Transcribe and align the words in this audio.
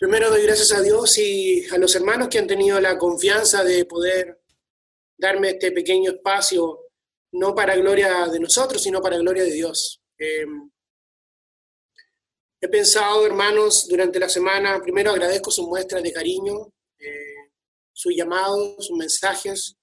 Primero 0.00 0.30
doy 0.30 0.44
gracias 0.44 0.72
a 0.72 0.80
Dios 0.80 1.18
y 1.18 1.68
a 1.68 1.76
los 1.76 1.94
hermanos 1.94 2.28
que 2.28 2.38
han 2.38 2.46
tenido 2.46 2.80
la 2.80 2.96
confianza 2.96 3.62
de 3.62 3.84
poder 3.84 4.40
darme 5.18 5.50
este 5.50 5.72
pequeño 5.72 6.12
espacio, 6.12 6.86
no 7.32 7.54
para 7.54 7.76
gloria 7.76 8.26
de 8.28 8.40
nosotros, 8.40 8.82
sino 8.82 9.02
para 9.02 9.18
gloria 9.18 9.42
de 9.42 9.52
Dios. 9.52 10.00
Eh, 10.18 10.46
he 12.62 12.68
pensado, 12.68 13.26
hermanos, 13.26 13.86
durante 13.90 14.18
la 14.18 14.30
semana, 14.30 14.80
primero 14.82 15.10
agradezco 15.10 15.50
sus 15.50 15.66
muestras 15.66 16.02
de 16.02 16.14
cariño, 16.14 16.72
eh, 16.98 17.50
sus 17.92 18.14
llamados, 18.16 18.76
sus 18.78 18.96
mensajes. 18.96 19.76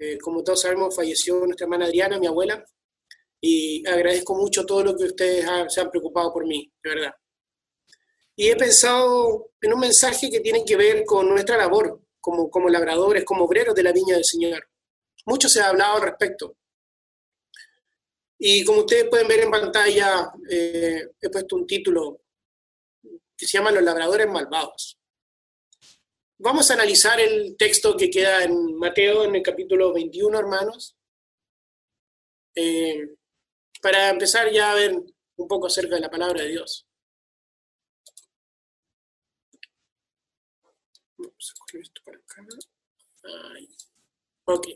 Eh, 0.00 0.18
como 0.18 0.42
todos 0.42 0.62
sabemos, 0.62 0.96
falleció 0.96 1.38
nuestra 1.46 1.66
hermana 1.66 1.84
Adriana, 1.84 2.18
mi 2.18 2.26
abuela, 2.26 2.64
y 3.40 3.86
agradezco 3.86 4.34
mucho 4.34 4.66
todo 4.66 4.82
lo 4.82 4.96
que 4.96 5.04
ustedes 5.04 5.46
se 5.68 5.80
han 5.80 5.90
preocupado 5.92 6.32
por 6.32 6.44
mí, 6.44 6.68
de 6.82 6.90
verdad 6.90 7.12
y 8.36 8.50
he 8.50 8.56
pensado 8.56 9.50
en 9.62 9.72
un 9.72 9.80
mensaje 9.80 10.30
que 10.30 10.40
tiene 10.40 10.62
que 10.64 10.76
ver 10.76 11.04
con 11.06 11.28
nuestra 11.28 11.56
labor 11.56 12.02
como, 12.20 12.50
como 12.50 12.68
labradores, 12.68 13.24
como 13.24 13.44
obreros 13.44 13.74
de 13.74 13.82
la 13.82 13.92
viña 13.92 14.14
del 14.14 14.24
Señor. 14.24 14.68
Mucho 15.24 15.48
se 15.48 15.60
ha 15.60 15.70
hablado 15.70 15.96
al 15.96 16.02
respecto. 16.02 16.56
Y 18.38 18.62
como 18.64 18.80
ustedes 18.80 19.08
pueden 19.08 19.26
ver 19.26 19.40
en 19.40 19.50
pantalla, 19.50 20.30
eh, 20.50 21.08
he 21.18 21.30
puesto 21.30 21.56
un 21.56 21.66
título 21.66 22.20
que 23.36 23.46
se 23.46 23.56
llama 23.56 23.70
Los 23.70 23.82
labradores 23.82 24.28
malvados. 24.28 24.98
Vamos 26.38 26.70
a 26.70 26.74
analizar 26.74 27.18
el 27.18 27.56
texto 27.56 27.96
que 27.96 28.10
queda 28.10 28.44
en 28.44 28.76
Mateo 28.76 29.24
en 29.24 29.34
el 29.34 29.42
capítulo 29.42 29.94
21, 29.94 30.38
hermanos, 30.38 30.94
eh, 32.54 33.08
para 33.80 34.10
empezar 34.10 34.50
ya 34.52 34.72
a 34.72 34.74
ver 34.74 34.94
un 35.36 35.48
poco 35.48 35.68
acerca 35.68 35.94
de 35.94 36.02
la 36.02 36.10
palabra 36.10 36.42
de 36.42 36.48
Dios. 36.48 36.85
Vamos 41.18 41.54
a 41.54 41.58
correr 41.58 41.82
esto 41.82 42.00
para 42.04 42.18
acá. 42.18 42.46
Ok. 44.44 44.68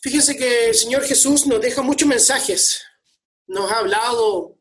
Fíjense 0.00 0.36
que 0.36 0.68
el 0.68 0.74
Señor 0.74 1.02
Jesús 1.02 1.46
nos 1.46 1.60
deja 1.60 1.82
muchos 1.82 2.08
mensajes. 2.08 2.84
Nos 3.46 3.70
ha 3.70 3.78
hablado 3.78 4.58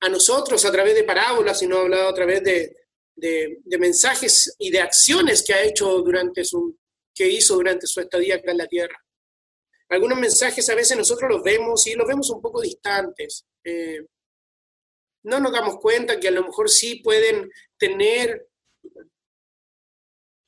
a 0.00 0.08
nosotros 0.08 0.64
a 0.64 0.72
través 0.72 0.94
de 0.94 1.04
parábolas 1.04 1.62
y 1.62 1.66
nos 1.66 1.78
ha 1.78 1.82
hablado 1.82 2.08
a 2.08 2.14
través 2.14 2.42
de, 2.42 2.76
de, 3.18 3.78
mensajes 3.78 4.54
y 4.58 4.70
de 4.70 4.80
acciones 4.80 5.42
que 5.42 5.54
ha 5.54 5.62
hecho 5.62 6.02
durante 6.02 6.44
su, 6.44 6.78
que 7.14 7.28
hizo 7.28 7.54
durante 7.56 7.86
su 7.86 8.00
estadía 8.00 8.36
acá 8.36 8.52
en 8.52 8.58
la 8.58 8.66
tierra. 8.66 9.04
Algunos 9.88 10.18
mensajes 10.18 10.68
a 10.68 10.74
veces 10.74 10.96
nosotros 10.96 11.30
los 11.30 11.42
vemos 11.42 11.86
y 11.86 11.94
los 11.94 12.06
vemos 12.06 12.30
un 12.30 12.40
poco 12.40 12.60
distantes. 12.60 13.46
Eh, 13.64 14.06
no 15.24 15.40
nos 15.40 15.52
damos 15.52 15.76
cuenta 15.80 16.20
que 16.20 16.28
a 16.28 16.32
lo 16.32 16.44
mejor 16.44 16.68
sí 16.68 16.96
pueden 16.96 17.50
tener 17.76 18.48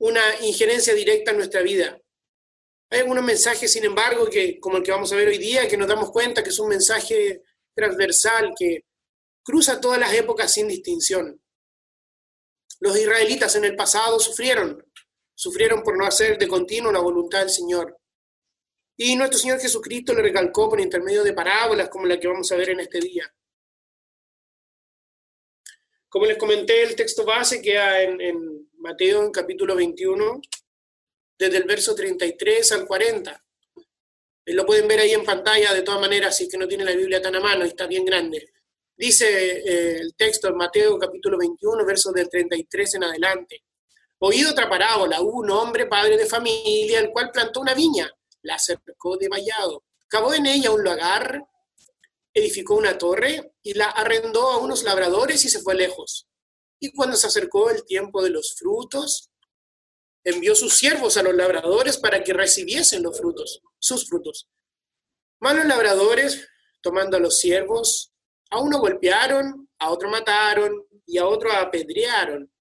una 0.01 0.21
injerencia 0.41 0.95
directa 0.95 1.29
en 1.29 1.37
nuestra 1.37 1.61
vida. 1.61 2.01
Hay 2.89 3.01
algunos 3.01 3.23
mensajes, 3.23 3.71
sin 3.71 3.85
embargo, 3.85 4.27
que, 4.27 4.59
como 4.59 4.77
el 4.77 4.83
que 4.83 4.91
vamos 4.91 5.13
a 5.13 5.15
ver 5.15 5.27
hoy 5.27 5.37
día, 5.37 5.67
que 5.67 5.77
nos 5.77 5.87
damos 5.87 6.11
cuenta 6.11 6.43
que 6.43 6.49
es 6.49 6.57
un 6.57 6.69
mensaje 6.69 7.43
transversal 7.75 8.51
que 8.57 8.85
cruza 9.43 9.79
todas 9.79 9.99
las 9.99 10.11
épocas 10.13 10.51
sin 10.51 10.67
distinción. 10.67 11.39
Los 12.79 12.97
israelitas 12.97 13.55
en 13.55 13.65
el 13.65 13.75
pasado 13.75 14.19
sufrieron, 14.19 14.83
sufrieron 15.35 15.83
por 15.83 15.95
no 15.95 16.05
hacer 16.05 16.39
de 16.39 16.47
continuo 16.47 16.91
la 16.91 16.99
voluntad 16.99 17.41
del 17.41 17.51
Señor. 17.51 17.95
Y 18.97 19.15
nuestro 19.15 19.37
Señor 19.37 19.59
Jesucristo 19.59 20.15
le 20.15 20.23
recalcó 20.23 20.67
por 20.67 20.81
intermedio 20.81 21.23
de 21.23 21.33
parábolas 21.33 21.89
como 21.89 22.07
la 22.07 22.19
que 22.19 22.27
vamos 22.27 22.51
a 22.51 22.55
ver 22.55 22.71
en 22.71 22.79
este 22.79 22.99
día. 22.99 23.31
Como 26.09 26.25
les 26.25 26.37
comenté, 26.39 26.81
el 26.81 26.95
texto 26.95 27.23
base 27.23 27.61
queda 27.61 28.01
en, 28.01 28.19
en 28.19 28.60
Mateo 28.81 29.23
en 29.23 29.31
capítulo 29.31 29.75
21, 29.75 30.41
desde 31.37 31.57
el 31.57 31.65
verso 31.65 31.93
33 31.93 32.71
al 32.71 32.87
40. 32.87 33.45
Eh, 34.43 34.53
lo 34.53 34.65
pueden 34.65 34.87
ver 34.87 35.01
ahí 35.01 35.11
en 35.11 35.23
pantalla 35.23 35.71
de 35.71 35.83
todas 35.83 36.01
maneras, 36.01 36.35
si 36.35 36.45
es 36.45 36.49
que 36.49 36.57
no 36.57 36.67
tiene 36.67 36.83
la 36.83 36.95
Biblia 36.95 37.21
tan 37.21 37.35
a 37.35 37.39
mano, 37.39 37.63
está 37.63 37.85
bien 37.85 38.03
grande. 38.03 38.53
Dice 38.97 39.59
eh, 39.59 39.97
el 39.97 40.15
texto 40.15 40.47
en 40.47 40.55
Mateo 40.55 40.97
capítulo 40.97 41.37
21, 41.37 41.85
verso 41.85 42.11
del 42.11 42.27
33 42.27 42.95
en 42.95 43.03
adelante. 43.03 43.63
Oído 44.17 44.49
otra 44.49 44.67
parábola, 44.67 45.21
hubo 45.21 45.41
un 45.41 45.51
hombre 45.51 45.85
padre 45.85 46.17
de 46.17 46.25
familia, 46.25 46.99
el 46.99 47.11
cual 47.11 47.29
plantó 47.31 47.61
una 47.61 47.75
viña, 47.75 48.11
la 48.41 48.55
acercó 48.55 49.15
de 49.15 49.29
vallado, 49.29 49.83
cavó 50.07 50.33
en 50.33 50.47
ella 50.47 50.71
un 50.71 50.83
lagar, 50.83 51.39
edificó 52.33 52.75
una 52.75 52.97
torre 52.97 53.53
y 53.61 53.75
la 53.75 53.91
arrendó 53.91 54.49
a 54.49 54.57
unos 54.57 54.83
labradores 54.83 55.45
y 55.45 55.49
se 55.49 55.59
fue 55.59 55.75
lejos. 55.75 56.30
Y 56.83 56.91
cuando 56.93 57.15
se 57.15 57.27
acercó 57.27 57.69
el 57.69 57.85
tiempo 57.85 58.23
de 58.23 58.31
los 58.31 58.55
frutos, 58.55 59.29
envió 60.23 60.55
sus 60.55 60.73
siervos 60.73 61.15
a 61.15 61.21
los 61.21 61.35
labradores 61.35 61.97
para 61.99 62.23
que 62.23 62.33
recibiesen 62.33 63.03
los 63.03 63.19
frutos, 63.19 63.61
sus 63.77 64.09
frutos. 64.09 64.49
Malos 65.39 65.65
labradores, 65.65 66.49
tomando 66.81 67.17
a 67.17 67.19
los 67.19 67.37
siervos, 67.37 68.11
a 68.49 68.59
uno 68.59 68.79
golpearon, 68.79 69.69
a 69.77 69.91
otro 69.91 70.09
mataron 70.09 70.87
y 71.05 71.19
a 71.19 71.27
otro 71.27 71.51
apedrearon. 71.51 72.51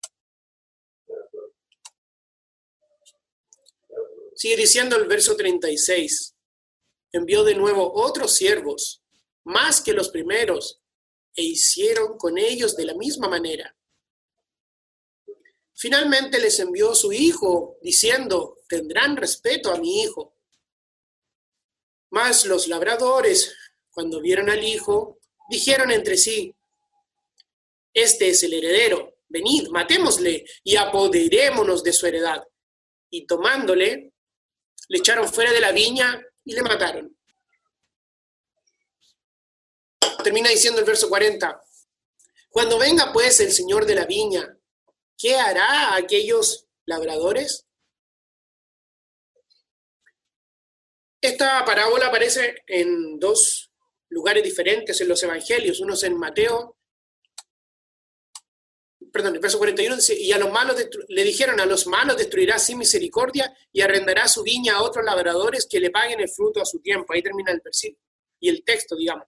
Sigue 4.34 4.56
diciendo 4.56 4.97
el 4.97 5.09
verso 5.09 5.34
36. 5.34 6.36
Envió 7.12 7.42
de 7.42 7.54
nuevo 7.54 7.91
otros 7.94 8.32
siervos, 8.32 9.03
más 9.44 9.80
que 9.80 9.94
los 9.94 10.10
primeros, 10.10 10.82
e 11.34 11.42
hicieron 11.42 12.19
con 12.19 12.36
ellos 12.36 12.76
de 12.76 12.84
la 12.84 12.94
misma 12.94 13.26
manera. 13.26 13.75
Finalmente 15.80 16.38
les 16.38 16.58
envió 16.58 16.94
su 16.94 17.10
hijo, 17.10 17.78
diciendo, 17.80 18.58
tendrán 18.68 19.16
respeto 19.16 19.72
a 19.72 19.78
mi 19.78 20.02
hijo. 20.02 20.36
Mas 22.10 22.44
los 22.44 22.68
labradores, 22.68 23.56
cuando 23.91 24.20
vieron 24.20 24.50
al 24.50 24.62
hijo, 24.62 25.20
dijeron 25.48 25.91
entre 25.91 26.18
sí, 26.18 26.54
este 27.94 28.28
es 28.28 28.42
el 28.42 28.52
heredero, 28.52 29.20
venid, 29.26 29.68
matémosle 29.68 30.44
y 30.62 30.76
apoderémonos 30.76 31.82
de 31.82 31.94
su 31.94 32.06
heredad. 32.06 32.47
Y 33.08 33.26
tomándole, 33.26 34.12
le 34.88 34.98
echaron 34.98 35.32
fuera 35.32 35.50
de 35.50 35.60
la 35.60 35.72
viña 35.72 36.22
y 36.44 36.52
le 36.52 36.60
mataron. 36.60 37.16
Termina 40.22 40.50
diciendo 40.50 40.80
el 40.80 40.86
verso 40.86 41.08
40. 41.08 41.58
Cuando 42.50 42.78
venga 42.78 43.14
pues 43.14 43.41
el 43.41 43.50
señor 43.50 43.86
de 43.86 43.94
la 43.94 44.04
viña 44.04 44.59
¿Qué 45.20 45.36
hará 45.36 45.97
aquellos 45.97 46.66
labradores? 46.86 47.66
Esta 51.20 51.62
parábola 51.66 52.06
aparece 52.06 52.54
en 52.66 53.19
dos 53.19 53.70
lugares 54.09 54.42
diferentes 54.42 54.98
en 54.98 55.09
los 55.09 55.22
evangelios. 55.22 55.80
Uno 55.80 55.92
es 55.92 56.03
en 56.04 56.16
Mateo, 56.16 56.78
perdón, 59.12 59.34
el 59.34 59.41
verso 59.41 59.59
41 59.59 59.97
dice, 59.97 60.19
y 60.19 60.32
a 60.32 60.38
los 60.38 60.50
malos 60.50 60.76
le 61.09 61.25
dijeron, 61.25 61.60
a 61.60 61.66
los 61.66 61.86
malos 61.86 62.16
destruirá 62.16 62.59
sin 62.59 62.78
misericordia 62.78 63.54
y 63.70 63.82
arrendará 63.82 64.26
su 64.26 64.42
viña 64.42 64.76
a 64.76 64.82
otros 64.82 65.04
labradores 65.04 65.66
que 65.70 65.80
le 65.80 65.91
paguen 65.91 66.20
el 66.20 66.30
fruto 66.30 66.62
a 66.62 66.64
su 66.64 66.80
tiempo. 66.80 67.12
Ahí 67.12 67.22
termina 67.22 67.53
el 67.53 67.60
versículo 67.60 68.03
y 68.41 68.48
el 68.48 68.64
texto, 68.64 68.97
digamos. 68.97 69.26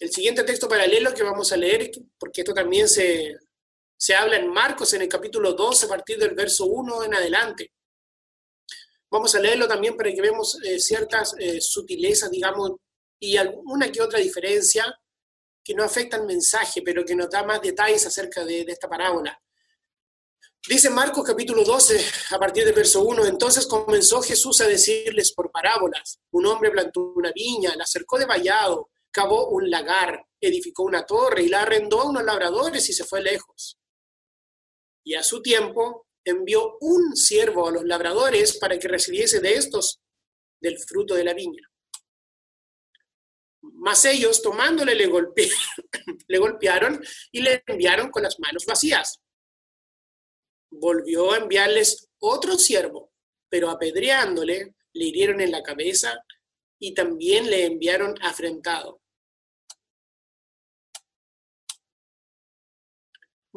El 0.00 0.10
siguiente 0.10 0.42
texto 0.42 0.68
paralelo 0.68 1.14
que 1.14 1.22
vamos 1.22 1.52
a 1.52 1.56
leer, 1.56 1.92
porque 2.18 2.40
esto 2.40 2.52
también 2.52 2.88
se 2.88 3.36
se 3.98 4.14
habla 4.14 4.36
en 4.36 4.48
Marcos 4.48 4.94
en 4.94 5.02
el 5.02 5.08
capítulo 5.08 5.54
12 5.54 5.86
a 5.86 5.88
partir 5.88 6.18
del 6.18 6.34
verso 6.34 6.66
1 6.66 7.02
en 7.02 7.14
adelante. 7.14 7.72
Vamos 9.10 9.34
a 9.34 9.40
leerlo 9.40 9.66
también 9.66 9.96
para 9.96 10.12
que 10.12 10.20
veamos 10.20 10.56
eh, 10.62 10.78
ciertas 10.78 11.34
eh, 11.38 11.60
sutilezas, 11.60 12.30
digamos, 12.30 12.72
y 13.18 13.36
alguna 13.36 13.90
que 13.90 14.00
otra 14.00 14.20
diferencia 14.20 14.86
que 15.64 15.74
no 15.74 15.82
afecta 15.82 16.16
al 16.16 16.26
mensaje, 16.26 16.80
pero 16.82 17.04
que 17.04 17.16
nos 17.16 17.28
da 17.28 17.42
más 17.42 17.60
detalles 17.60 18.06
acerca 18.06 18.44
de, 18.44 18.64
de 18.64 18.72
esta 18.72 18.88
parábola. 18.88 19.36
Dice 20.68 20.90
Marcos 20.90 21.24
capítulo 21.24 21.64
12, 21.64 22.00
a 22.30 22.38
partir 22.38 22.64
del 22.64 22.74
verso 22.74 23.02
1, 23.02 23.26
entonces 23.26 23.66
comenzó 23.66 24.22
Jesús 24.22 24.60
a 24.60 24.68
decirles 24.68 25.32
por 25.32 25.50
parábolas, 25.50 26.20
un 26.30 26.46
hombre 26.46 26.70
plantó 26.70 27.12
una 27.16 27.32
viña, 27.32 27.74
la 27.74 27.86
cercó 27.86 28.18
de 28.18 28.26
vallado, 28.26 28.90
cavó 29.10 29.48
un 29.48 29.68
lagar, 29.68 30.24
edificó 30.40 30.84
una 30.84 31.04
torre 31.04 31.42
y 31.42 31.48
la 31.48 31.62
arrendó 31.62 32.02
a 32.02 32.08
unos 32.08 32.22
labradores 32.22 32.88
y 32.88 32.92
se 32.92 33.04
fue 33.04 33.22
lejos 33.22 33.77
y 35.08 35.14
a 35.14 35.22
su 35.22 35.40
tiempo 35.40 36.06
envió 36.22 36.76
un 36.82 37.16
siervo 37.16 37.66
a 37.66 37.70
los 37.70 37.82
labradores 37.82 38.58
para 38.58 38.78
que 38.78 38.88
recibiese 38.88 39.40
de 39.40 39.54
estos 39.54 40.02
del 40.60 40.78
fruto 40.78 41.14
de 41.14 41.24
la 41.24 41.32
viña. 41.32 41.66
Mas 43.62 44.04
ellos, 44.04 44.42
tomándole, 44.42 44.94
le, 44.94 45.06
le 46.28 46.38
golpearon 46.38 47.02
y 47.32 47.40
le 47.40 47.62
enviaron 47.66 48.10
con 48.10 48.22
las 48.22 48.38
manos 48.38 48.66
vacías. 48.66 49.18
Volvió 50.70 51.32
a 51.32 51.38
enviarles 51.38 52.10
otro 52.18 52.58
siervo, 52.58 53.10
pero 53.48 53.70
apedreándole, 53.70 54.74
le 54.92 55.04
hirieron 55.06 55.40
en 55.40 55.52
la 55.52 55.62
cabeza 55.62 56.22
y 56.78 56.92
también 56.92 57.48
le 57.48 57.64
enviaron 57.64 58.14
afrentado. 58.20 59.00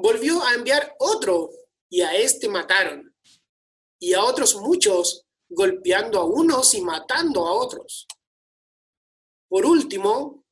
Volvió 0.01 0.43
a 0.43 0.53
enviar 0.53 0.95
otro 0.99 1.49
y 1.89 2.01
a 2.01 2.15
este 2.15 2.47
mataron, 2.47 3.15
y 3.99 4.13
a 4.13 4.23
otros 4.23 4.55
muchos, 4.55 5.25
golpeando 5.49 6.19
a 6.19 6.25
unos 6.25 6.73
y 6.73 6.81
matando 6.81 7.45
a 7.45 7.53
otros. 7.53 8.07
Por 9.49 9.65
último, 9.65 10.45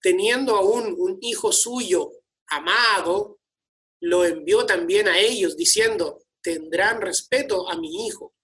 teniendo 0.00 0.56
aún 0.56 0.94
un 0.98 1.18
hijo 1.20 1.52
suyo 1.52 2.10
amado, 2.48 3.38
lo 4.00 4.24
envió 4.24 4.66
también 4.66 5.06
a 5.06 5.18
ellos, 5.18 5.56
diciendo, 5.56 6.24
tendrán 6.42 7.00
respeto 7.00 7.70
a 7.70 7.76
mi 7.76 8.06
hijo. 8.06 8.34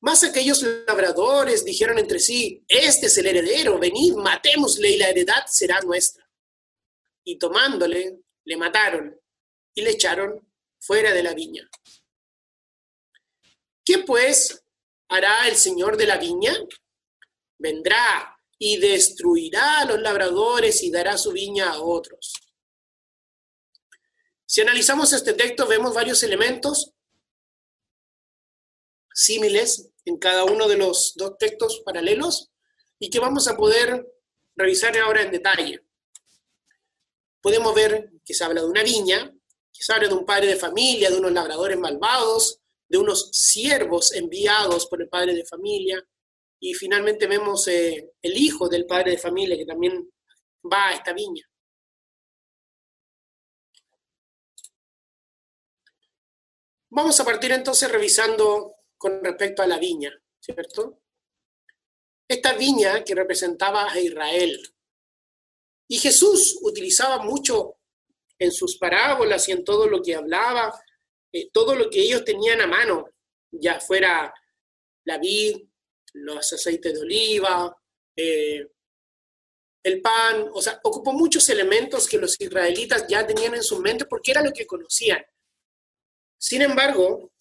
Más 0.00 0.24
aquellos 0.24 0.62
labradores 0.62 1.64
dijeron 1.64 1.98
entre 1.98 2.18
sí, 2.18 2.64
este 2.66 3.06
es 3.06 3.18
el 3.18 3.26
heredero, 3.26 3.78
venid, 3.78 4.14
matémosle 4.14 4.90
y 4.90 4.96
la 4.96 5.10
heredad 5.10 5.44
será 5.46 5.80
nuestra. 5.82 6.28
Y 7.24 7.38
tomándole, 7.38 8.21
le 8.44 8.56
mataron 8.56 9.20
y 9.74 9.82
le 9.82 9.90
echaron 9.90 10.52
fuera 10.78 11.12
de 11.12 11.22
la 11.22 11.34
viña. 11.34 11.68
¿Qué 13.84 13.98
pues 13.98 14.64
hará 15.08 15.48
el 15.48 15.56
señor 15.56 15.96
de 15.96 16.06
la 16.06 16.18
viña? 16.18 16.54
Vendrá 17.58 18.38
y 18.58 18.78
destruirá 18.78 19.80
a 19.80 19.84
los 19.84 20.00
labradores 20.00 20.82
y 20.82 20.90
dará 20.90 21.18
su 21.18 21.32
viña 21.32 21.70
a 21.70 21.80
otros. 21.80 22.32
Si 24.46 24.60
analizamos 24.60 25.12
este 25.12 25.32
texto, 25.32 25.66
vemos 25.66 25.94
varios 25.94 26.22
elementos 26.22 26.92
símiles 29.14 29.90
en 30.04 30.18
cada 30.18 30.44
uno 30.44 30.68
de 30.68 30.76
los 30.76 31.14
dos 31.16 31.36
textos 31.38 31.82
paralelos 31.84 32.50
y 32.98 33.10
que 33.10 33.18
vamos 33.18 33.48
a 33.48 33.56
poder 33.56 34.06
revisar 34.54 34.96
ahora 34.98 35.22
en 35.22 35.32
detalle. 35.32 35.84
Podemos 37.40 37.74
ver 37.74 38.11
que 38.24 38.34
se 38.34 38.44
habla 38.44 38.60
de 38.62 38.68
una 38.68 38.82
viña, 38.82 39.32
que 39.72 39.82
se 39.82 39.92
habla 39.92 40.08
de 40.08 40.14
un 40.14 40.24
padre 40.24 40.48
de 40.48 40.56
familia, 40.56 41.10
de 41.10 41.18
unos 41.18 41.32
labradores 41.32 41.78
malvados, 41.78 42.60
de 42.88 42.98
unos 42.98 43.30
siervos 43.32 44.12
enviados 44.12 44.86
por 44.86 45.00
el 45.00 45.08
padre 45.08 45.34
de 45.34 45.44
familia, 45.44 46.06
y 46.60 46.74
finalmente 46.74 47.26
vemos 47.26 47.66
eh, 47.68 48.12
el 48.22 48.36
hijo 48.36 48.68
del 48.68 48.86
padre 48.86 49.12
de 49.12 49.18
familia 49.18 49.56
que 49.56 49.66
también 49.66 50.08
va 50.72 50.88
a 50.88 50.92
esta 50.92 51.12
viña. 51.12 51.44
Vamos 56.90 57.18
a 57.18 57.24
partir 57.24 57.50
entonces 57.52 57.90
revisando 57.90 58.76
con 58.96 59.24
respecto 59.24 59.62
a 59.62 59.66
la 59.66 59.78
viña, 59.78 60.12
¿cierto? 60.38 61.00
Esta 62.28 62.52
viña 62.52 63.02
que 63.02 63.14
representaba 63.14 63.90
a 63.90 63.98
Israel. 63.98 64.60
Y 65.88 65.98
Jesús 65.98 66.58
utilizaba 66.62 67.18
mucho 67.24 67.78
en 68.42 68.52
sus 68.52 68.76
parábolas 68.76 69.48
y 69.48 69.52
en 69.52 69.64
todo 69.64 69.86
lo 69.86 70.02
que 70.02 70.14
hablaba, 70.14 70.74
eh, 71.32 71.48
todo 71.52 71.74
lo 71.74 71.88
que 71.88 72.00
ellos 72.00 72.24
tenían 72.24 72.60
a 72.60 72.66
mano, 72.66 73.08
ya 73.50 73.80
fuera 73.80 74.34
la 75.04 75.18
vid, 75.18 75.56
los 76.14 76.52
aceites 76.52 76.92
de 76.92 77.00
oliva, 77.00 77.76
eh, 78.16 78.66
el 79.84 80.00
pan, 80.00 80.48
o 80.52 80.60
sea, 80.60 80.80
ocupó 80.82 81.12
muchos 81.12 81.48
elementos 81.48 82.08
que 82.08 82.18
los 82.18 82.40
israelitas 82.40 83.06
ya 83.08 83.26
tenían 83.26 83.54
en 83.54 83.62
su 83.62 83.80
mente 83.80 84.06
porque 84.06 84.32
era 84.32 84.42
lo 84.42 84.52
que 84.52 84.66
conocían. 84.66 85.24
Sin 86.38 86.62
embargo, 86.62 87.32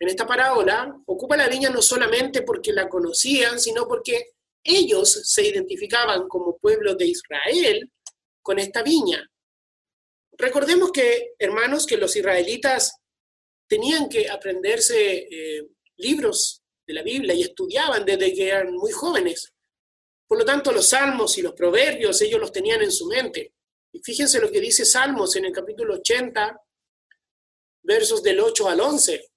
en 0.00 0.08
esta 0.08 0.26
parábola 0.26 0.96
ocupa 1.06 1.36
la 1.36 1.48
viña 1.48 1.70
no 1.70 1.82
solamente 1.82 2.42
porque 2.42 2.72
la 2.72 2.88
conocían, 2.88 3.58
sino 3.58 3.86
porque 3.86 4.32
ellos 4.62 5.20
se 5.24 5.46
identificaban 5.46 6.28
como 6.28 6.58
pueblo 6.58 6.94
de 6.94 7.06
Israel 7.06 7.90
con 8.42 8.58
esta 8.58 8.82
viña. 8.82 9.28
Recordemos 10.38 10.92
que, 10.92 11.34
hermanos, 11.38 11.84
que 11.84 11.96
los 11.96 12.14
israelitas 12.14 13.00
tenían 13.68 14.08
que 14.08 14.30
aprenderse 14.30 15.28
eh, 15.30 15.68
libros 15.96 16.62
de 16.86 16.94
la 16.94 17.02
Biblia 17.02 17.34
y 17.34 17.42
estudiaban 17.42 18.04
desde 18.04 18.32
que 18.32 18.48
eran 18.48 18.72
muy 18.72 18.92
jóvenes. 18.92 19.52
Por 20.26 20.38
lo 20.38 20.44
tanto, 20.44 20.72
los 20.72 20.88
salmos 20.88 21.36
y 21.38 21.42
los 21.42 21.54
proverbios 21.54 22.20
ellos 22.22 22.40
los 22.40 22.52
tenían 22.52 22.82
en 22.82 22.92
su 22.92 23.06
mente. 23.06 23.54
Y 23.92 24.00
fíjense 24.00 24.40
lo 24.40 24.50
que 24.50 24.60
dice 24.60 24.84
Salmos 24.84 25.34
en 25.36 25.46
el 25.46 25.52
capítulo 25.52 25.94
80, 25.94 26.60
versos 27.82 28.22
del 28.22 28.40
8 28.40 28.68
al 28.68 28.80
11. 28.80 29.30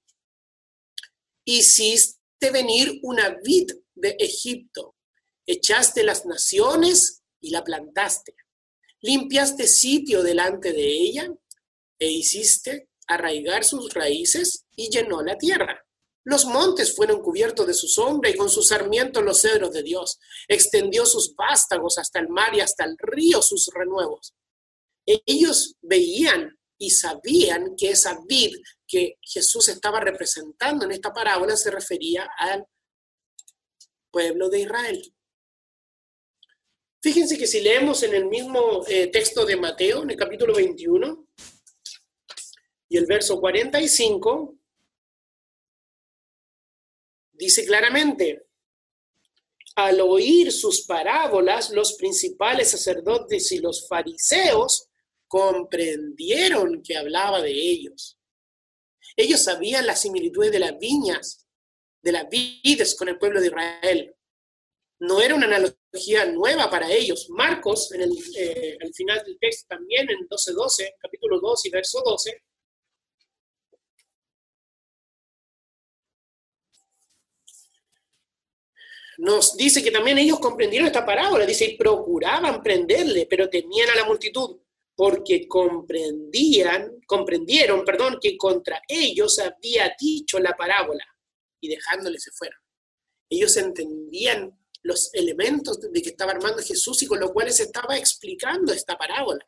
Hiciste 1.46 2.52
venir 2.52 3.00
una 3.04 3.38
vid 3.44 3.72
de 3.96 4.16
Egipto, 4.20 4.96
echaste 5.46 6.04
las 6.04 6.26
naciones 6.26 7.24
y 7.40 7.52
la 7.52 7.64
plantaste, 7.64 8.36
limpiaste 9.02 9.68
sitio 9.68 10.24
delante 10.24 10.74
de 10.74 10.88
ella 10.88 11.28
e 12.00 12.12
hiciste 12.12 12.90
arraigar 13.08 13.64
sus 13.64 13.94
raíces 13.94 14.66
y 14.76 14.90
llenó 14.90 15.22
la 15.22 15.38
tierra. 15.38 15.86
Los 16.24 16.46
montes 16.46 16.96
fueron 16.96 17.22
cubiertos 17.22 17.66
de 17.66 17.74
su 17.74 17.88
sombra 17.88 18.30
y 18.30 18.36
con 18.36 18.50
sus 18.50 18.68
sarmientos 18.68 19.24
los 19.24 19.42
cedros 19.42 19.72
de 19.72 19.82
Dios. 19.82 20.20
Extendió 20.48 21.06
sus 21.06 21.36
vástagos 21.36 21.98
hasta 21.98 22.20
el 22.20 22.30
mar 22.30 22.56
y 22.56 22.62
hasta 22.62 22.86
el 22.86 22.96
río 23.00 23.42
sus 23.42 23.70
renuevos. 23.74 24.36
Ellos 25.06 25.76
veían 25.82 26.60
y 26.78 26.92
sabían 26.92 27.76
que 27.76 27.92
esa 27.92 28.20
vid 28.28 28.56
que 28.88 29.18
Jesús 29.22 29.68
estaba 29.70 30.00
representando 30.00 30.86
en 30.86 30.92
esta 30.92 31.12
parábola 31.12 31.56
se 31.56 31.72
refería 31.72 32.30
al 32.38 32.66
pueblo 34.12 34.50
de 34.50 34.62
Israel. 34.62 35.14
Fíjense 37.02 37.36
que 37.36 37.48
si 37.48 37.62
leemos 37.62 38.04
en 38.04 38.14
el 38.14 38.26
mismo 38.26 38.86
eh, 38.88 39.08
texto 39.08 39.44
de 39.44 39.56
Mateo, 39.56 40.04
en 40.04 40.12
el 40.12 40.16
capítulo 40.16 40.54
21, 40.54 41.28
y 42.90 42.98
el 42.98 43.08
verso 43.08 43.40
45, 43.40 44.56
dice 47.32 47.66
claramente, 47.66 48.46
al 49.76 50.00
oír 50.02 50.52
sus 50.52 50.86
parábolas, 50.86 51.72
los 51.72 51.94
principales 51.94 52.70
sacerdotes 52.70 53.52
y 53.52 53.58
los 53.58 53.88
fariseos 53.88 54.90
comprendieron 55.28 56.84
que 56.84 56.98
hablaba 56.98 57.42
de 57.42 57.52
ellos. 57.52 58.20
Ellos 59.16 59.44
sabían 59.44 59.88
las 59.88 60.02
similitudes 60.02 60.52
de 60.52 60.60
las 60.60 60.78
viñas, 60.78 61.48
de 62.04 62.12
las 62.12 62.30
vides 62.30 62.96
con 62.96 63.10
el 63.10 63.18
pueblo 63.18 63.42
de 63.42 63.48
Israel. 63.48 64.16
No 65.00 65.20
era 65.20 65.34
una 65.34 65.48
analogía 65.48 65.81
nueva 66.34 66.70
para 66.70 66.92
ellos. 66.92 67.28
Marcos, 67.30 67.92
en 67.92 68.02
el, 68.02 68.12
eh, 68.38 68.78
al 68.82 68.94
final 68.94 69.24
del 69.26 69.38
texto 69.40 69.68
también, 69.70 70.10
en 70.10 70.28
12.12, 70.28 70.96
capítulo 71.00 71.40
2 71.40 71.66
y 71.66 71.70
verso 71.70 72.02
12, 72.04 72.44
nos 79.18 79.56
dice 79.56 79.84
que 79.84 79.92
también 79.92 80.18
ellos 80.18 80.40
comprendieron 80.40 80.88
esta 80.88 81.06
parábola, 81.06 81.46
dice, 81.46 81.66
y 81.66 81.78
procuraban 81.78 82.62
prenderle, 82.64 83.28
pero 83.30 83.50
temían 83.50 83.90
a 83.90 83.96
la 83.96 84.06
multitud 84.06 84.60
porque 84.96 85.48
comprendían, 85.48 87.02
comprendieron, 87.08 87.84
perdón, 87.84 88.18
que 88.22 88.38
contra 88.38 88.82
ellos 88.88 89.40
había 89.40 89.96
dicho 90.00 90.40
la 90.40 90.56
parábola 90.56 91.04
y 91.60 91.70
dejándole 91.70 92.20
se 92.20 92.32
fueron. 92.32 92.60
Ellos 93.30 93.56
entendían 93.58 94.61
los 94.84 95.14
elementos 95.14 95.80
de 95.80 96.02
que 96.02 96.10
estaba 96.10 96.32
armando 96.32 96.62
Jesús 96.62 97.02
y 97.04 97.08
con 97.08 97.20
los 97.20 97.32
cuales 97.32 97.60
estaba 97.60 97.98
explicando 97.98 98.74
esta 98.74 98.98
parábola. 98.98 99.46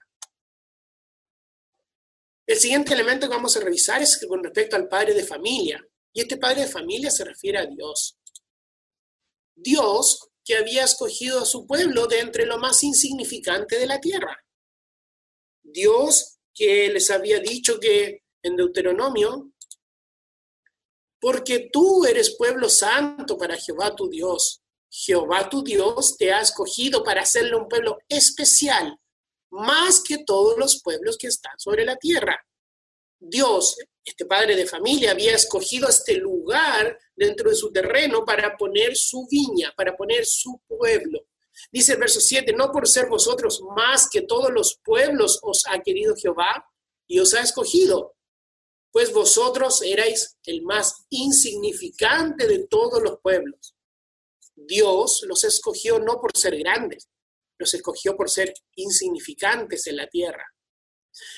El 2.45 2.57
siguiente 2.57 2.93
elemento 2.93 3.27
que 3.27 3.35
vamos 3.35 3.55
a 3.55 3.61
revisar 3.61 4.01
es 4.01 4.25
con 4.27 4.43
respecto 4.43 4.75
al 4.75 4.87
padre 4.87 5.13
de 5.13 5.23
familia. 5.23 5.85
Y 6.13 6.21
este 6.21 6.37
padre 6.37 6.61
de 6.61 6.67
familia 6.67 7.09
se 7.09 7.23
refiere 7.23 7.57
a 7.57 7.65
Dios. 7.65 8.17
Dios 9.55 10.29
que 10.43 10.57
había 10.57 10.83
escogido 10.83 11.39
a 11.39 11.45
su 11.45 11.65
pueblo 11.65 12.07
de 12.07 12.19
entre 12.19 12.45
lo 12.45 12.57
más 12.57 12.83
insignificante 12.83 13.77
de 13.77 13.87
la 13.87 13.99
tierra. 13.99 14.37
Dios 15.61 16.39
que 16.53 16.89
les 16.89 17.09
había 17.09 17.39
dicho 17.39 17.79
que 17.79 18.23
en 18.43 18.55
Deuteronomio, 18.57 19.53
porque 21.19 21.69
tú 21.71 22.05
eres 22.05 22.35
pueblo 22.35 22.67
santo 22.67 23.37
para 23.37 23.55
Jehová 23.55 23.95
tu 23.95 24.09
Dios. 24.09 24.62
Jehová 24.95 25.49
tu 25.49 25.63
Dios 25.63 26.17
te 26.17 26.31
ha 26.31 26.39
escogido 26.39 27.03
para 27.03 27.23
hacerle 27.23 27.55
un 27.55 27.67
pueblo 27.67 27.97
especial, 28.07 28.95
más 29.49 30.03
que 30.03 30.23
todos 30.23 30.55
los 30.59 30.81
pueblos 30.83 31.17
que 31.17 31.27
están 31.27 31.57
sobre 31.57 31.83
la 31.83 31.95
tierra. 31.95 32.45
Dios, 33.19 33.75
este 34.05 34.25
padre 34.25 34.55
de 34.55 34.67
familia, 34.67 35.09
había 35.09 35.33
escogido 35.33 35.89
este 35.89 36.13
lugar 36.17 36.95
dentro 37.15 37.49
de 37.49 37.55
su 37.55 37.71
terreno 37.71 38.23
para 38.23 38.55
poner 38.55 38.95
su 38.95 39.25
viña, 39.27 39.73
para 39.75 39.97
poner 39.97 40.27
su 40.27 40.61
pueblo. 40.67 41.25
Dice 41.71 41.93
el 41.93 41.99
verso 41.99 42.21
7, 42.21 42.53
no 42.53 42.71
por 42.71 42.87
ser 42.87 43.09
vosotros 43.09 43.63
más 43.75 44.07
que 44.07 44.21
todos 44.21 44.51
los 44.51 44.79
pueblos 44.83 45.39
os 45.41 45.63
ha 45.67 45.81
querido 45.81 46.15
Jehová 46.15 46.69
y 47.07 47.17
os 47.17 47.33
ha 47.33 47.41
escogido, 47.41 48.15
pues 48.91 49.11
vosotros 49.11 49.81
erais 49.81 50.37
el 50.45 50.61
más 50.61 51.05
insignificante 51.09 52.45
de 52.45 52.67
todos 52.67 53.01
los 53.01 53.17
pueblos. 53.21 53.73
Dios 54.55 55.23
los 55.27 55.43
escogió 55.43 55.99
no 55.99 56.19
por 56.19 56.35
ser 56.37 56.57
grandes, 56.57 57.09
los 57.57 57.73
escogió 57.73 58.15
por 58.15 58.29
ser 58.29 58.53
insignificantes 58.75 59.87
en 59.87 59.97
la 59.97 60.07
tierra. 60.07 60.45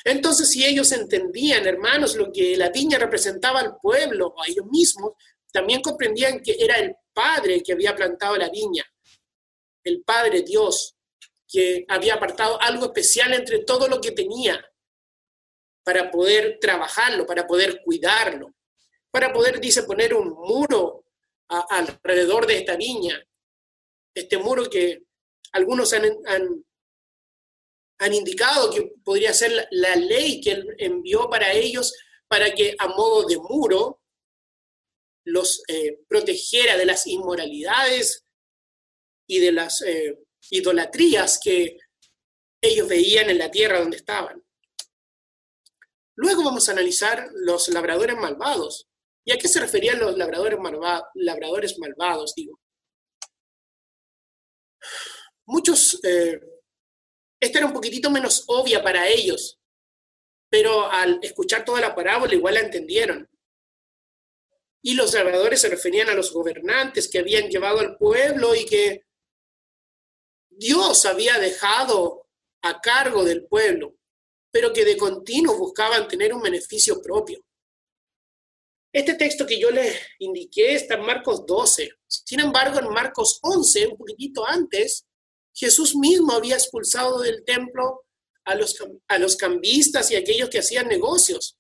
Entonces, 0.04 0.50
si 0.50 0.66
ellos 0.66 0.92
entendían, 0.92 1.66
hermanos, 1.66 2.16
lo 2.16 2.32
que 2.32 2.56
la 2.56 2.70
viña 2.70 2.98
representaba 2.98 3.60
al 3.60 3.78
pueblo 3.82 4.28
o 4.28 4.42
a 4.42 4.48
ellos 4.48 4.66
mismos, 4.68 5.14
también 5.52 5.82
comprendían 5.82 6.42
que 6.42 6.56
era 6.60 6.78
el 6.78 6.96
Padre 7.14 7.62
que 7.64 7.74
había 7.74 7.96
plantado 7.96 8.36
la 8.38 8.50
viña, 8.50 8.84
el 9.84 10.02
Padre 10.04 10.42
Dios, 10.42 10.96
que 11.48 11.86
había 11.88 12.16
apartado 12.16 12.62
algo 12.62 12.86
especial 12.86 13.34
entre 13.34 13.60
todo 13.60 13.88
lo 13.88 14.02
que 14.02 14.12
tenía 14.12 14.64
para 15.84 16.10
poder 16.10 16.58
trabajarlo, 16.60 17.26
para 17.26 17.46
poder 17.46 17.82
cuidarlo, 17.84 18.54
para 19.12 19.32
poder, 19.32 19.62
dice, 19.62 19.84
poner 19.84 20.14
un 20.14 20.30
muro 20.30 21.05
alrededor 21.48 22.48
de 22.48 22.58
esta 22.58 22.76
viña, 22.76 23.24
este 24.16 24.38
muro 24.38 24.70
que 24.70 25.04
algunos 25.52 25.94
han, 25.94 26.06
han, 28.00 28.14
indicado 28.14 28.72
que 28.72 28.94
podría 29.04 29.34
ser 29.34 29.52
la, 29.52 29.68
la, 29.72 29.96
ley 29.96 30.42
que 30.42 30.52
él 30.52 30.76
envió 30.78 31.30
para 31.30 31.52
ellos, 31.54 31.94
para 32.28 32.54
que 32.54 32.76
a 32.78 32.88
modo 32.88 33.28
de 33.28 33.38
muro 33.38 34.02
los 35.26 35.64
eh, 35.68 36.00
protegiera 36.08 36.78
de 36.78 36.86
las 36.86 37.08
inmoralidades 37.08 38.26
y 39.28 39.40
de 39.40 39.52
las 39.52 39.82
eh, 39.82 40.20
idolatrías 40.52 41.40
que 41.44 41.78
ellos 42.62 42.88
veían 42.88 43.30
en 43.30 43.40
la 43.40 43.52
tierra 43.52 43.80
donde 43.80 43.98
estaban. 43.98 44.44
Luego 46.16 46.44
vamos 46.44 46.70
a 46.70 46.72
analizar 46.72 47.28
los 47.34 47.68
labradores 47.70 48.16
malvados. 48.16 48.88
¿Y 49.26 49.32
a 49.32 49.38
qué 49.38 49.48
se 49.48 49.60
referían 49.60 50.00
los 50.00 50.16
labradores, 50.18 50.60
labradores 51.16 51.80
malvados? 51.80 52.34
Digo. 52.36 52.60
Muchos, 55.48 56.00
eh, 56.04 56.40
esta 57.40 57.58
era 57.58 57.68
un 57.68 57.74
poquitito 57.74 58.10
menos 58.12 58.44
obvia 58.48 58.84
para 58.84 59.08
ellos, 59.08 59.60
pero 60.50 60.90
al 60.90 61.20
escuchar 61.24 61.66
toda 61.66 61.82
la 61.82 61.96
parábola 61.96 62.36
igual 62.36 62.54
la 62.54 62.62
entendieron. 62.62 63.28
Y 64.84 64.94
los 64.94 65.14
labradores 65.14 65.62
se 65.62 65.70
referían 65.70 66.10
a 66.10 66.14
los 66.14 66.32
gobernantes 66.32 67.08
que 67.08 67.20
habían 67.20 67.50
llevado 67.50 67.80
al 67.80 67.98
pueblo 67.98 68.54
y 68.54 68.66
que 68.66 69.06
Dios 70.50 71.06
había 71.06 71.40
dejado 71.40 72.28
a 72.62 72.80
cargo 72.80 73.24
del 73.24 73.46
pueblo, 73.48 73.96
pero 74.52 74.72
que 74.72 74.86
de 74.86 74.98
continuo 74.98 75.58
buscaban 75.58 76.08
tener 76.08 76.34
un 76.34 76.42
beneficio 76.42 77.02
propio. 77.02 77.45
Este 78.96 79.16
texto 79.16 79.46
que 79.46 79.60
yo 79.60 79.72
les 79.72 79.94
indiqué 80.20 80.74
está 80.74 80.96
en 80.96 81.02
Marcos 81.02 81.46
12. 81.46 81.90
Sin 82.08 82.40
embargo, 82.40 82.80
en 82.80 82.88
Marcos 82.88 83.40
11, 83.42 83.88
un 83.88 83.98
poquitito 83.98 84.48
antes, 84.48 85.06
Jesús 85.54 85.98
mismo 85.98 86.32
había 86.32 86.56
expulsado 86.56 87.20
del 87.20 87.44
templo 87.44 88.06
a 88.46 88.56
los, 88.56 88.74
a 89.10 89.18
los 89.18 89.36
cambistas 89.36 90.12
y 90.12 90.16
a 90.16 90.20
aquellos 90.20 90.50
que 90.50 90.60
hacían 90.60 90.88
negocios 90.88 91.58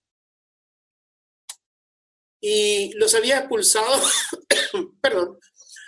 y 2.39 2.93
los 2.93 3.13
había 3.15 3.39
expulsado, 3.39 4.01
perdón, 5.01 5.37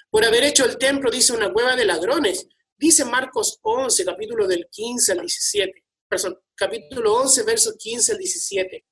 por 0.09 0.25
haber 0.25 0.43
hecho 0.43 0.65
el 0.65 0.77
templo, 0.77 1.09
dice, 1.09 1.31
una 1.31 1.53
cueva 1.53 1.77
de 1.77 1.85
ladrones. 1.85 2.45
Dice 2.77 3.05
Marcos 3.05 3.59
11, 3.61 4.03
capítulo 4.03 4.47
del 4.47 4.67
15 4.69 5.11
al 5.13 5.19
17. 5.21 5.85
Perdón, 6.09 6.39
capítulo 6.55 7.13
11, 7.21 7.43
versos 7.43 7.77
15 7.77 8.11
al 8.11 8.17
17. 8.17 8.85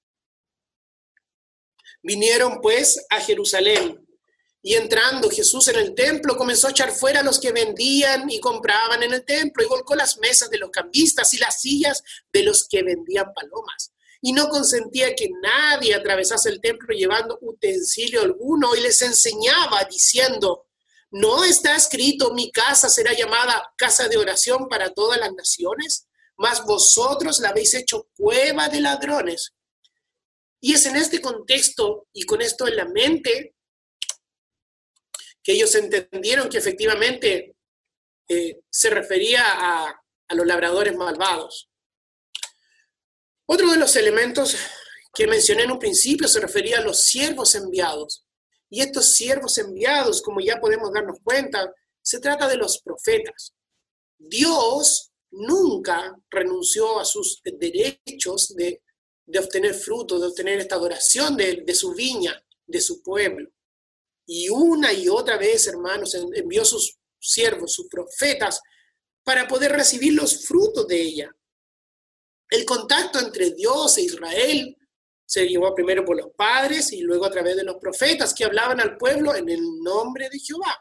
Vinieron 2.06 2.62
pues 2.62 3.04
a 3.10 3.20
Jerusalén 3.20 4.08
y 4.62 4.76
entrando 4.76 5.28
Jesús 5.28 5.68
en 5.70 5.78
el 5.78 5.96
templo 5.96 6.38
comenzó 6.38 6.68
a 6.68 6.70
echar 6.70 6.92
fuera 6.92 7.22
a 7.22 7.24
los 7.24 7.40
que 7.40 7.52
vendían 7.52 8.30
y 8.30 8.40
compraban 8.40 9.02
en 9.02 9.12
el 9.12 9.26
templo 9.26 9.64
y 9.64 9.68
volcó 9.68 9.96
las 9.96 10.20
mesas 10.20 10.52
de 10.52 10.60
los 10.60 10.70
cambistas 10.70 11.34
y 11.34 11.40
las 11.40 11.60
sillas 11.60 12.04
de 12.32 12.44
los 12.44 12.68
que 12.68 12.84
vendían 12.84 13.34
palomas 13.34 13.92
y 14.22 14.34
no 14.34 14.50
consentía 14.50 15.16
que 15.16 15.30
nadie 15.42 15.96
atravesase 15.96 16.50
el 16.50 16.62
templo 16.62 16.96
llevando 16.96 17.40
utensilio 17.42 18.22
alguno 18.22 18.76
y 18.76 18.82
les 18.82 19.02
enseñaba 19.02 19.84
diciendo, 19.90 20.68
¿no 21.10 21.44
está 21.44 21.76
escrito 21.76 22.36
mi 22.36 22.52
casa 22.52 22.88
será 22.88 23.14
llamada 23.14 23.74
casa 23.76 24.08
de 24.08 24.18
oración 24.18 24.68
para 24.70 24.94
todas 24.94 25.20
las 25.20 25.34
naciones? 25.34 26.08
Mas 26.38 26.64
vosotros 26.66 27.40
la 27.40 27.50
habéis 27.50 27.74
hecho 27.74 28.10
cueva 28.16 28.70
de 28.70 28.82
ladrones. 28.82 29.55
Y 30.65 30.74
es 30.74 30.84
en 30.88 30.95
este 30.95 31.22
contexto 31.22 32.07
y 32.12 32.24
con 32.24 32.41
esto 32.41 32.67
en 32.67 32.75
la 32.75 32.86
mente 32.86 33.53
que 35.43 35.51
ellos 35.51 35.75
entendieron 35.75 36.50
que 36.50 36.57
efectivamente 36.57 37.55
eh, 38.27 38.62
se 38.67 38.89
refería 38.89 39.43
a, 39.45 40.01
a 40.27 40.34
los 40.34 40.48
labradores 40.48 40.95
malvados. 40.95 41.69
Otro 43.45 43.69
de 43.69 43.77
los 43.77 43.95
elementos 43.95 44.57
que 45.13 45.27
mencioné 45.27 45.65
en 45.65 45.72
un 45.74 45.77
principio 45.77 46.27
se 46.27 46.39
refería 46.39 46.79
a 46.79 46.81
los 46.81 47.00
siervos 47.01 47.53
enviados. 47.53 48.25
Y 48.67 48.81
estos 48.81 49.13
siervos 49.13 49.60
enviados, 49.60 50.24
como 50.24 50.39
ya 50.39 50.60
podemos 50.60 50.91
darnos 50.91 51.19
cuenta, 51.24 51.72
se 52.01 52.19
trata 52.19 52.48
de 52.48 52.57
los 52.57 52.81
profetas. 52.81 53.53
Dios 54.17 55.12
nunca 55.29 56.17
renunció 56.31 57.00
a 57.00 57.05
sus 57.05 57.39
derechos 57.43 58.55
de, 58.55 58.81
obtener 59.39 59.74
fruto, 59.74 60.20
de 60.20 60.27
obtener 60.27 60.60
esta 60.60 60.75
adoración 60.75 61.36
de, 61.36 61.63
de 61.65 61.75
su 61.75 61.94
viña, 61.94 62.44
de 62.65 62.82
su 62.82 63.01
pueblo. 63.01 63.50
Y 64.27 64.50
una 64.50 64.94
y 64.94 65.08
otra 65.08 65.38
vez, 65.38 65.67
hermanos, 65.67 66.15
envió 66.15 66.65
sus 66.65 66.98
siervos, 67.20 67.74
sus 67.74 67.88
profetas, 67.88 68.62
para 69.24 69.48
poder 69.48 69.72
recibir 69.72 70.13
los 70.13 70.46
frutos 70.46 70.88
de 70.88 71.01
ella. 71.01 71.36
El 72.50 72.63
contacto 72.65 73.20
entre 73.20 73.51
Dios 73.51 73.98
e 73.98 74.03
Israel 74.03 74.77
se 75.25 75.48
llevó 75.48 75.74
primero 75.74 76.05
por 76.05 76.15
los 76.15 76.32
padres 76.36 76.94
y 76.94 77.01
luego 77.01 77.25
a 77.25 77.32
través 77.32 77.55
de 77.55 77.63
los 77.63 77.77
profetas 77.77 78.34
que 78.34 78.46
hablaban 78.46 78.79
al 78.79 78.98
pueblo 78.98 79.36
en 79.36 79.50
el 79.50 79.62
nombre 79.82 80.29
de 80.29 80.39
Jehová. 80.39 80.77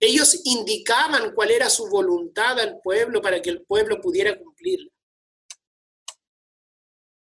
Ellos 0.00 0.40
indicaban 0.44 1.32
cuál 1.34 1.50
era 1.50 1.70
su 1.70 1.88
voluntad 1.88 2.58
al 2.58 2.80
pueblo 2.80 3.20
para 3.20 3.40
que 3.40 3.50
el 3.50 3.62
pueblo 3.62 4.00
pudiera 4.00 4.36
cumplirla. 4.36 4.92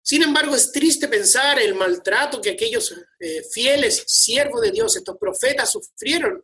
Sin 0.09 0.23
embargo, 0.23 0.55
es 0.55 0.71
triste 0.71 1.07
pensar 1.07 1.59
el 1.59 1.75
maltrato 1.75 2.41
que 2.41 2.49
aquellos 2.49 2.95
eh, 3.19 3.43
fieles 3.53 4.05
siervos 4.07 4.59
de 4.59 4.71
Dios, 4.71 4.95
estos 4.95 5.15
profetas, 5.19 5.71
sufrieron 5.71 6.43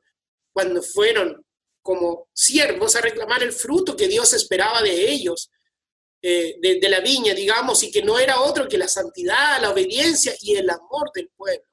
cuando 0.53 0.84
fueron 0.84 1.43
como 1.81 2.29
siervos 2.31 2.95
a 2.95 3.01
reclamar 3.01 3.41
el 3.41 3.51
fruto 3.51 3.95
que 3.95 4.07
Dios 4.07 4.34
esperaba 4.34 4.84
de 4.84 5.12
ellos 5.12 5.50
eh, 6.22 6.57
de, 6.62 6.89
la 6.89 7.00
viña, 7.00 7.34
digamos, 7.34 7.81
y 7.81 7.89
que 7.89 8.03
no 8.03 8.19
era 8.19 8.39
otro 8.39 8.67
que 8.67 8.77
la 8.77 8.88
santidad, 8.88 9.60
la 9.60 9.72
obediencia 9.72 10.36
y 10.41 10.57
el 10.57 10.69
amor 10.69 11.10
del 11.15 11.31
pueblo. 11.36 11.65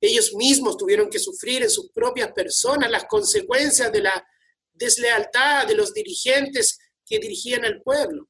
Ellos 0.00 0.32
mismos 0.36 0.78
tuvieron 0.78 1.10
que 1.10 1.18
sufrir 1.18 1.64
en 1.64 1.70
sus 1.70 1.90
propias 1.92 2.32
personas 2.32 2.90
las 2.90 3.04
consecuencias 3.04 3.92
de 3.92 4.00
la 4.00 4.26
deslealtad 4.72 5.66
de 5.66 5.74
los 5.74 5.92
dirigentes 5.92 6.78
que 7.04 7.18
dirigían 7.18 7.66
al 7.66 7.82
pueblo. 7.82 8.26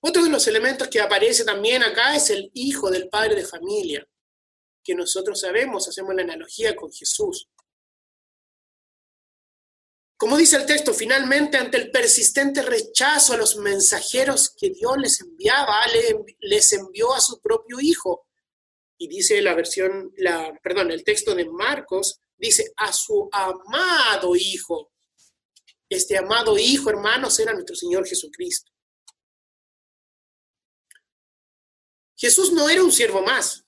Otro 0.00 0.22
de 0.24 0.30
los 0.30 0.46
elementos 0.46 0.88
que 0.88 1.00
aparece 1.00 1.44
también 1.44 1.82
acá 1.82 2.16
es 2.16 2.30
el 2.30 2.50
hijo 2.54 2.90
del 2.90 3.08
padre 3.08 3.34
de 3.34 3.46
familia, 3.46 4.06
que 4.82 4.94
nosotros 4.94 5.40
sabemos, 5.40 5.88
hacemos 5.88 6.14
la 6.14 6.22
analogía 6.22 6.74
con 6.74 6.90
Jesús. 6.90 7.48
Como 10.16 10.36
dice 10.36 10.56
el 10.56 10.66
texto, 10.66 10.92
finalmente 10.92 11.56
ante 11.56 11.78
el 11.78 11.90
persistente 11.90 12.60
rechazo 12.60 13.32
a 13.32 13.38
los 13.38 13.56
mensajeros 13.56 14.50
que 14.50 14.68
Dios 14.68 14.98
les 14.98 15.20
enviaba, 15.22 15.80
les 16.40 16.72
envió 16.74 17.14
a 17.14 17.20
su 17.20 17.40
propio 17.40 17.80
hijo. 17.80 18.26
Y 18.98 19.08
dice 19.08 19.40
la 19.40 19.54
versión, 19.54 20.12
la, 20.18 20.52
perdón, 20.62 20.90
el 20.90 21.04
texto 21.04 21.34
de 21.34 21.46
Marcos, 21.46 22.20
dice 22.36 22.70
a 22.76 22.92
su 22.92 23.30
amado 23.32 24.36
hijo. 24.36 24.92
Este 25.88 26.18
amado 26.18 26.58
hijo, 26.58 26.90
hermanos, 26.90 27.38
era 27.38 27.54
nuestro 27.54 27.74
Señor 27.74 28.06
Jesucristo. 28.06 28.70
Jesús 32.20 32.52
no 32.52 32.68
era 32.68 32.82
un 32.82 32.92
siervo 32.92 33.22
más, 33.22 33.64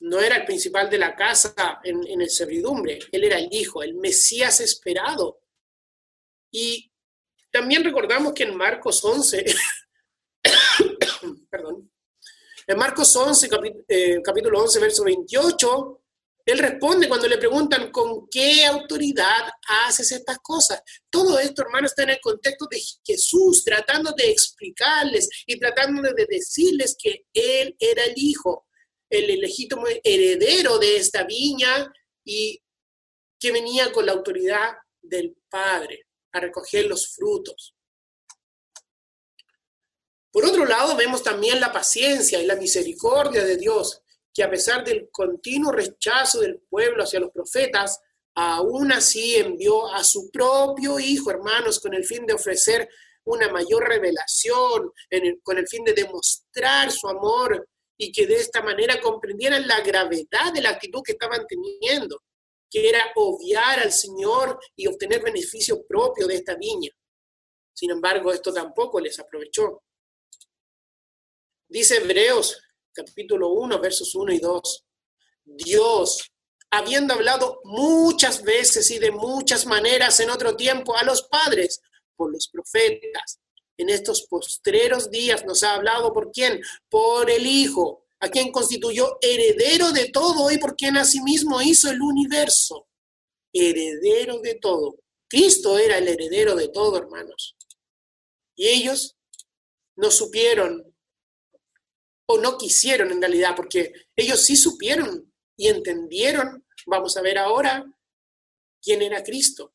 no 0.00 0.18
era 0.18 0.36
el 0.36 0.46
principal 0.46 0.88
de 0.88 0.96
la 0.96 1.14
casa 1.14 1.80
en, 1.84 2.06
en 2.06 2.22
el 2.22 2.30
servidumbre, 2.30 2.98
él 3.12 3.24
era 3.24 3.38
el 3.38 3.48
hijo, 3.52 3.82
el 3.82 3.94
Mesías 3.94 4.60
esperado, 4.60 5.42
y 6.50 6.90
también 7.50 7.84
recordamos 7.84 8.32
que 8.32 8.44
en 8.44 8.56
Marcos 8.56 9.04
11, 9.04 9.44
perdón, 11.50 11.90
en 12.66 12.78
Marcos 12.78 13.14
11, 13.14 13.48
eh, 13.88 14.22
capítulo 14.24 14.62
11, 14.62 14.80
verso 14.80 15.04
28, 15.04 16.02
él 16.46 16.60
responde 16.60 17.08
cuando 17.08 17.26
le 17.26 17.38
preguntan 17.38 17.90
con 17.90 18.28
qué 18.30 18.64
autoridad 18.64 19.50
haces 19.66 20.12
estas 20.12 20.38
cosas. 20.38 20.80
Todo 21.10 21.40
esto, 21.40 21.62
hermano, 21.62 21.88
está 21.88 22.04
en 22.04 22.10
el 22.10 22.20
contexto 22.20 22.68
de 22.70 22.80
Jesús, 23.04 23.64
tratando 23.64 24.12
de 24.12 24.30
explicarles 24.30 25.28
y 25.44 25.58
tratando 25.58 26.02
de 26.02 26.24
decirles 26.28 26.96
que 26.96 27.26
Él 27.32 27.74
era 27.80 28.04
el 28.04 28.14
Hijo, 28.16 28.68
el 29.10 29.40
legítimo 29.40 29.86
heredero 30.04 30.78
de 30.78 30.96
esta 30.98 31.24
viña 31.24 31.92
y 32.24 32.62
que 33.40 33.50
venía 33.50 33.90
con 33.92 34.06
la 34.06 34.12
autoridad 34.12 34.72
del 35.02 35.36
Padre 35.50 36.06
a 36.30 36.38
recoger 36.38 36.86
los 36.86 37.08
frutos. 37.12 37.74
lado 40.68 40.96
vemos 40.96 41.24
también 41.24 41.58
la 41.58 41.72
paciencia 41.72 42.40
y 42.40 42.46
la 42.46 42.54
misericordia 42.54 43.44
de 43.44 43.56
Dios, 43.56 44.02
que 44.36 44.42
a 44.42 44.50
pesar 44.50 44.84
del 44.84 45.08
continuo 45.10 45.72
rechazo 45.72 46.40
del 46.40 46.60
pueblo 46.68 47.04
hacia 47.04 47.20
los 47.20 47.30
profetas, 47.30 47.98
aún 48.34 48.92
así 48.92 49.36
envió 49.36 49.90
a 49.90 50.04
su 50.04 50.30
propio 50.30 51.00
Hijo, 51.00 51.30
hermanos, 51.30 51.80
con 51.80 51.94
el 51.94 52.04
fin 52.04 52.26
de 52.26 52.34
ofrecer 52.34 52.86
una 53.24 53.48
mayor 53.48 53.88
revelación, 53.88 54.92
con 55.42 55.56
el 55.56 55.66
fin 55.66 55.84
de 55.84 55.94
demostrar 55.94 56.92
su 56.92 57.08
amor 57.08 57.66
y 57.96 58.12
que 58.12 58.26
de 58.26 58.34
esta 58.34 58.60
manera 58.60 59.00
comprendieran 59.00 59.66
la 59.66 59.80
gravedad 59.80 60.52
de 60.52 60.60
la 60.60 60.68
actitud 60.68 61.00
que 61.02 61.12
estaban 61.12 61.46
teniendo, 61.46 62.22
que 62.70 62.90
era 62.90 63.12
obviar 63.14 63.80
al 63.80 63.90
Señor 63.90 64.60
y 64.76 64.86
obtener 64.86 65.22
beneficio 65.22 65.86
propio 65.86 66.26
de 66.26 66.34
esta 66.34 66.56
viña. 66.56 66.90
Sin 67.72 67.90
embargo, 67.90 68.34
esto 68.34 68.52
tampoco 68.52 69.00
les 69.00 69.18
aprovechó. 69.18 69.82
Dice 71.68 71.96
Hebreos 71.96 72.62
capítulo 72.96 73.50
1, 73.50 73.78
versos 73.78 74.14
1 74.14 74.32
y 74.32 74.38
2. 74.38 74.84
Dios, 75.44 76.30
habiendo 76.70 77.14
hablado 77.14 77.60
muchas 77.64 78.42
veces 78.42 78.90
y 78.90 78.98
de 78.98 79.10
muchas 79.10 79.66
maneras 79.66 80.18
en 80.20 80.30
otro 80.30 80.56
tiempo 80.56 80.96
a 80.96 81.04
los 81.04 81.22
padres 81.24 81.80
por 82.16 82.32
los 82.32 82.48
profetas, 82.48 83.38
en 83.76 83.90
estos 83.90 84.26
postreros 84.26 85.10
días 85.10 85.44
nos 85.44 85.62
ha 85.62 85.74
hablado 85.74 86.12
por 86.12 86.30
quién? 86.32 86.60
Por 86.88 87.30
el 87.30 87.46
Hijo, 87.46 88.06
a 88.20 88.28
quien 88.30 88.50
constituyó 88.50 89.18
heredero 89.20 89.92
de 89.92 90.08
todo 90.08 90.50
y 90.50 90.56
por 90.56 90.74
quien 90.74 90.96
asimismo 90.96 91.60
hizo 91.60 91.90
el 91.90 92.00
universo. 92.00 92.88
Heredero 93.52 94.40
de 94.40 94.54
todo. 94.54 94.96
Cristo 95.28 95.78
era 95.78 95.98
el 95.98 96.08
heredero 96.08 96.54
de 96.54 96.68
todo, 96.68 96.96
hermanos. 96.96 97.56
Y 98.54 98.68
ellos 98.68 99.16
no 99.96 100.10
supieron 100.10 100.95
o 102.26 102.38
no 102.38 102.58
quisieron 102.58 103.10
en 103.12 103.20
realidad, 103.20 103.54
porque 103.56 103.92
ellos 104.14 104.44
sí 104.44 104.56
supieron 104.56 105.32
y 105.56 105.68
entendieron, 105.68 106.66
vamos 106.86 107.16
a 107.16 107.22
ver 107.22 107.38
ahora, 107.38 107.84
quién 108.82 109.02
era 109.02 109.22
Cristo. 109.22 109.74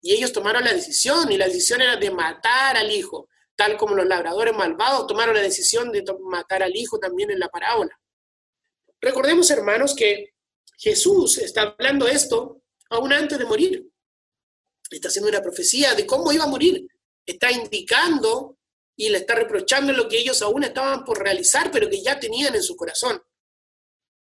Y 0.00 0.12
ellos 0.12 0.32
tomaron 0.32 0.64
la 0.64 0.72
decisión, 0.72 1.30
y 1.30 1.36
la 1.36 1.46
decisión 1.46 1.80
era 1.80 1.96
de 1.96 2.10
matar 2.10 2.76
al 2.76 2.90
Hijo, 2.90 3.28
tal 3.54 3.76
como 3.76 3.94
los 3.94 4.06
labradores 4.06 4.54
malvados 4.54 5.06
tomaron 5.06 5.34
la 5.34 5.42
decisión 5.42 5.92
de 5.92 6.04
matar 6.28 6.62
al 6.62 6.74
Hijo 6.74 6.98
también 6.98 7.30
en 7.30 7.38
la 7.38 7.48
parábola. 7.48 7.96
Recordemos, 9.00 9.50
hermanos, 9.50 9.94
que 9.94 10.34
Jesús 10.78 11.38
está 11.38 11.62
hablando 11.62 12.08
esto 12.08 12.62
aún 12.90 13.12
antes 13.12 13.38
de 13.38 13.44
morir. 13.44 13.88
Está 14.90 15.08
haciendo 15.08 15.28
una 15.28 15.40
profecía 15.40 15.94
de 15.94 16.04
cómo 16.06 16.32
iba 16.32 16.44
a 16.44 16.48
morir. 16.48 16.86
Está 17.24 17.50
indicando 17.50 18.58
y 18.96 19.08
le 19.08 19.18
está 19.18 19.34
reprochando 19.34 19.92
lo 19.92 20.08
que 20.08 20.18
ellos 20.18 20.42
aún 20.42 20.64
estaban 20.64 21.04
por 21.04 21.18
realizar, 21.18 21.70
pero 21.70 21.88
que 21.88 22.02
ya 22.02 22.18
tenían 22.20 22.54
en 22.54 22.62
su 22.62 22.76
corazón. 22.76 23.22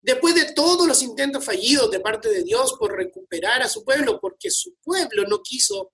Después 0.01 0.35
de 0.35 0.53
todos 0.53 0.87
los 0.87 1.01
intentos 1.01 1.43
fallidos 1.43 1.91
de 1.91 1.99
parte 1.99 2.29
de 2.29 2.43
Dios 2.43 2.75
por 2.79 2.95
recuperar 2.95 3.61
a 3.61 3.69
su 3.69 3.83
pueblo, 3.83 4.19
porque 4.21 4.49
su 4.49 4.75
pueblo 4.81 5.25
no 5.27 5.41
quiso 5.41 5.91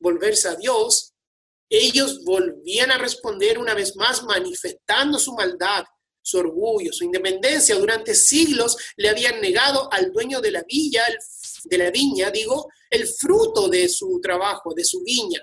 volverse 0.00 0.48
a 0.48 0.56
Dios, 0.56 1.12
ellos 1.68 2.24
volvían 2.24 2.90
a 2.90 2.98
responder 2.98 3.58
una 3.58 3.74
vez 3.74 3.94
más 3.96 4.22
manifestando 4.24 5.18
su 5.18 5.32
maldad, 5.34 5.84
su 6.22 6.38
orgullo, 6.38 6.92
su 6.92 7.04
independencia. 7.04 7.76
Durante 7.76 8.14
siglos 8.14 8.76
le 8.96 9.08
habían 9.08 9.40
negado 9.40 9.92
al 9.92 10.12
dueño 10.12 10.40
de 10.40 10.50
la 10.50 10.62
villa, 10.64 11.04
de 11.64 11.78
la 11.78 11.90
viña, 11.90 12.30
digo, 12.30 12.68
el 12.90 13.06
fruto 13.06 13.68
de 13.68 13.88
su 13.88 14.20
trabajo, 14.20 14.74
de 14.74 14.84
su 14.84 15.02
viña 15.02 15.40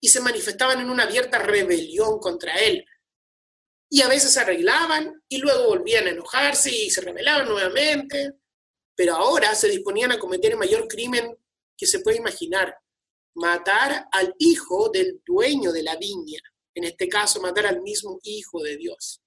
y 0.00 0.08
se 0.08 0.20
manifestaban 0.20 0.80
en 0.80 0.90
una 0.90 1.04
abierta 1.04 1.38
rebelión 1.38 2.18
contra 2.18 2.58
él. 2.58 2.84
Y 3.90 4.02
a 4.02 4.08
veces 4.08 4.32
se 4.32 4.40
arreglaban 4.40 5.22
y 5.28 5.38
luego 5.38 5.66
volvían 5.66 6.06
a 6.06 6.10
enojarse 6.10 6.70
y 6.74 6.90
se 6.90 7.00
rebelaban 7.00 7.48
nuevamente, 7.48 8.34
pero 8.94 9.16
ahora 9.16 9.54
se 9.54 9.68
disponían 9.68 10.12
a 10.12 10.18
cometer 10.18 10.52
el 10.52 10.58
mayor 10.58 10.88
crimen 10.88 11.36
que 11.76 11.86
se 11.86 12.00
puede 12.00 12.18
imaginar, 12.18 12.76
matar 13.34 14.06
al 14.12 14.34
hijo 14.38 14.90
del 14.90 15.22
dueño 15.24 15.72
de 15.72 15.82
la 15.82 15.96
viña, 15.96 16.40
en 16.74 16.84
este 16.84 17.08
caso 17.08 17.40
matar 17.40 17.66
al 17.66 17.82
mismo 17.82 18.20
hijo 18.22 18.62
de 18.62 18.76
Dios. 18.76 19.20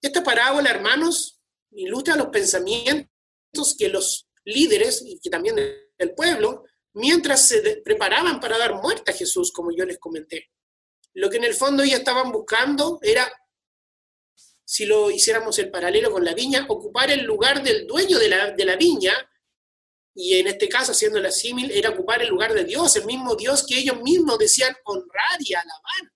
Esta 0.00 0.22
parábola, 0.22 0.70
hermanos, 0.70 1.40
ilustra 1.70 2.16
los 2.16 2.28
pensamientos 2.28 3.76
que 3.78 3.88
los 3.88 4.28
líderes 4.44 5.02
y 5.06 5.18
que 5.18 5.30
también 5.30 5.56
el 5.58 6.14
pueblo 6.14 6.64
mientras 6.94 7.46
se 7.48 7.82
preparaban 7.84 8.40
para 8.40 8.58
dar 8.58 8.74
muerte 8.74 9.10
a 9.10 9.14
Jesús, 9.14 9.52
como 9.52 9.70
yo 9.72 9.84
les 9.84 9.98
comenté. 9.98 10.50
Lo 11.14 11.30
que 11.30 11.36
en 11.36 11.44
el 11.44 11.54
fondo 11.54 11.82
ellos 11.82 11.98
estaban 11.98 12.32
buscando 12.32 12.98
era, 13.02 13.30
si 14.64 14.86
lo 14.86 15.10
hiciéramos 15.10 15.58
el 15.58 15.70
paralelo 15.70 16.10
con 16.10 16.24
la 16.24 16.34
viña, 16.34 16.66
ocupar 16.68 17.10
el 17.10 17.24
lugar 17.24 17.62
del 17.62 17.86
dueño 17.86 18.18
de 18.18 18.28
la, 18.28 18.50
de 18.52 18.64
la 18.64 18.76
viña, 18.76 19.12
y 20.16 20.38
en 20.38 20.46
este 20.46 20.68
caso, 20.68 20.92
haciendo 20.92 21.18
la 21.18 21.32
símil, 21.32 21.72
era 21.72 21.90
ocupar 21.90 22.22
el 22.22 22.28
lugar 22.28 22.54
de 22.54 22.64
Dios, 22.64 22.94
el 22.94 23.04
mismo 23.04 23.34
Dios 23.34 23.66
que 23.66 23.78
ellos 23.78 24.00
mismos 24.00 24.38
decían 24.38 24.74
honrar 24.84 25.40
y 25.40 25.54
alabar. 25.54 26.12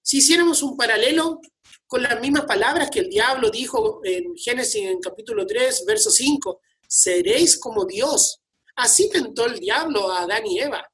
Si 0.00 0.18
hiciéramos 0.18 0.62
un 0.62 0.76
paralelo 0.76 1.40
con 1.86 2.02
las 2.02 2.18
mismas 2.20 2.46
palabras 2.46 2.90
que 2.90 3.00
el 3.00 3.10
diablo 3.10 3.50
dijo 3.50 4.00
en 4.04 4.34
Génesis 4.36 4.86
en 4.86 5.00
capítulo 5.00 5.46
3, 5.46 5.84
verso 5.86 6.10
5, 6.10 6.60
seréis 6.88 7.58
como 7.58 7.84
Dios, 7.84 8.41
Así 8.76 9.10
tentó 9.10 9.46
el 9.46 9.58
diablo 9.58 10.10
a 10.10 10.22
Adán 10.22 10.46
y 10.46 10.58
Eva. 10.58 10.86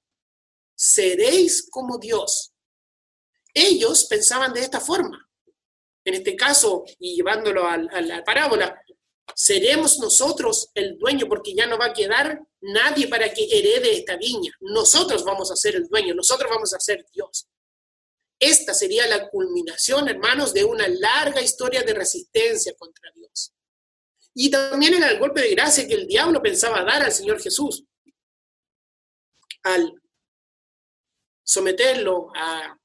Seréis 0.75 1.69
como 1.71 1.99
Dios. 1.99 2.53
Ellos 3.55 4.07
pensaban 4.07 4.53
de 4.53 4.61
esta 4.61 4.81
forma. 4.81 5.29
En 6.05 6.15
este 6.15 6.37
caso, 6.37 6.85
y 6.99 7.17
llevándolo 7.17 7.67
a, 7.67 7.77
la 7.77 8.25
parábola, 8.25 8.81
seremos 9.35 9.99
nosotros 9.99 10.71
el 10.75 10.97
dueño 10.97 11.27
porque 11.29 11.55
ya 11.55 11.67
no 11.67 11.77
va 11.77 11.87
a 11.87 11.93
quedar 11.93 12.41
nadie 12.61 13.09
para 13.09 13.33
que 13.33 13.45
herede 13.51 13.99
esta 13.99 14.17
viña. 14.17 14.53
Nosotros 14.61 15.25
vamos 15.25 15.51
a 15.51 15.57
ser 15.57 15.77
el 15.77 15.87
dueño, 15.87 16.15
nosotros 16.15 16.51
vamos 16.51 16.73
a 16.73 16.81
ser 16.81 17.05
Dios. 17.13 17.49
Esta 18.39 18.73
sería 18.73 19.07
la 19.07 19.29
culminación, 19.29 20.09
hermanos, 20.09 20.55
de 20.55 20.65
una 20.65 20.87
larga 20.89 21.43
historia 21.43 21.83
de 21.83 21.95
resistencia 21.95 22.73
contra 22.79 23.11
Dios. 23.15 23.53
Y 24.41 24.53
también 24.53 24.95
era 24.95 25.11
el 25.11 25.19
golpe 25.19 25.41
de 25.41 25.51
gracia 25.51 25.85
que 25.89 25.95
el 25.95 26.07
diablo 26.07 26.41
pensaba 26.41 26.85
dar 26.85 27.03
al 27.03 27.11
Señor 27.11 27.43
Jesús 27.43 27.85
al 29.65 30.01
someterlo 31.45 32.31
a, 32.37 32.79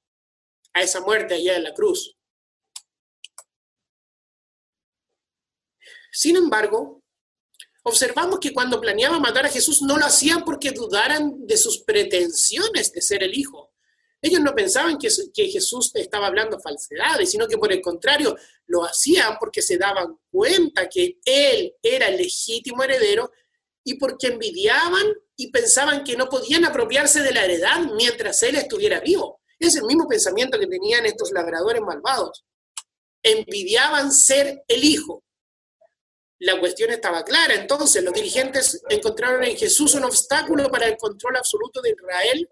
esa 0.73 1.01
muerte 1.01 1.35
allá 1.35 1.57
en 1.57 1.65
la 1.65 1.73
cruz. 1.75 2.17
Sin 6.11 6.37
embargo, 6.37 7.03
observamos 7.83 8.39
que 8.39 8.51
cuando 8.51 8.81
planeaban 8.81 9.21
matar 9.21 9.45
a 9.45 9.49
Jesús 9.49 9.83
no 9.83 9.99
lo 9.99 10.07
hacían 10.07 10.43
porque 10.43 10.71
dudaran 10.71 11.45
de 11.45 11.57
sus 11.57 11.83
pretensiones 11.83 12.91
de 12.91 13.01
ser 13.03 13.21
el 13.21 13.37
Hijo, 13.37 13.72
ellos 14.23 14.39
no 14.39 14.55
pensaban 14.55 14.97
que, 14.97 15.09
Jesús 15.49 15.91
estaba 15.95 16.27
hablando 16.27 16.57
falsedades, 16.57 17.29
sino 17.29 17.45
que 17.45 17.57
por 17.57 17.73
el 17.73 17.81
contrario 17.81 18.37
lo 18.67 18.85
hacían 18.85 19.35
porque 19.37 19.61
se 19.61 19.77
daban 19.77 20.17
cuenta 20.31 20.87
que 20.87 21.19
Él 21.25 21.75
era 21.83 22.07
el 22.07 22.15
legítimo 22.15 22.83
heredero 22.83 23.31
y 23.83 23.95
porque 23.95 24.27
envidiaban 24.27 25.07
y 25.35 25.51
pensaban 25.51 26.05
que 26.05 26.15
no 26.15 26.29
podían 26.29 26.63
apropiarse 26.63 27.21
de 27.21 27.33
la 27.33 27.43
heredad 27.43 27.81
mientras 27.97 28.41
Él 28.43 28.55
estuviera 28.55 29.01
vivo. 29.01 29.41
Es 29.59 29.75
el 29.75 29.83
mismo 29.83 30.07
pensamiento 30.07 30.57
que 30.57 30.67
tenían 30.67 31.05
estos 31.05 31.31
labradores 31.33 31.81
malvados. 31.81 32.45
Envidiaban 33.21 34.13
ser 34.13 34.63
el 34.69 34.85
hijo. 34.85 35.21
La 36.39 36.61
cuestión 36.61 36.91
estaba 36.91 37.25
clara. 37.25 37.55
Entonces 37.55 38.01
los 38.01 38.13
dirigentes 38.13 38.81
encontraron 38.87 39.43
en 39.43 39.57
Jesús 39.57 39.95
un 39.95 40.05
obstáculo 40.05 40.71
para 40.71 40.87
el 40.87 40.95
control 40.95 41.35
absoluto 41.35 41.81
de 41.81 41.89
Israel 41.89 42.49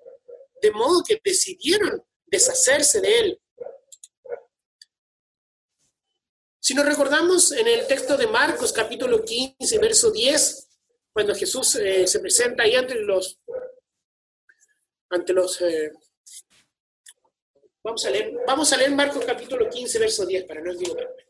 de 0.62 0.72
modo 0.72 1.04
que 1.04 1.20
decidieron 1.24 2.04
deshacerse 2.26 3.02
de 3.02 3.20
él. 3.20 3.42
Si 6.60 6.76
nos 6.76 6.86
recordamos 6.86 7.52
en 7.52 7.68
el 7.68 7.88
texto 7.88 8.16
de 8.16 8.28
Marcos 8.28 8.72
capítulo 8.72 9.26
15, 9.26 9.80
verso 9.80 10.12
10, 10.12 10.70
cuando 11.12 11.36
Jesús 11.36 11.76
eh, 11.76 12.06
se 12.08 12.20
presenta 12.20 12.64
ahí 12.64 12.76
ante 12.76 12.96
los, 12.96 13.40
ante 15.10 15.34
los, 15.34 15.60
eh, 15.62 15.92
vamos, 17.84 18.06
a 18.06 18.12
leer, 18.12 18.34
vamos 18.46 18.72
a 18.72 18.78
leer 18.78 18.92
Marcos 18.92 19.26
capítulo 19.26 19.68
15, 19.70 20.00
verso 20.00 20.26
10, 20.26 20.46
para 20.46 20.62
no 20.62 20.72
equivocarme. 20.72 21.26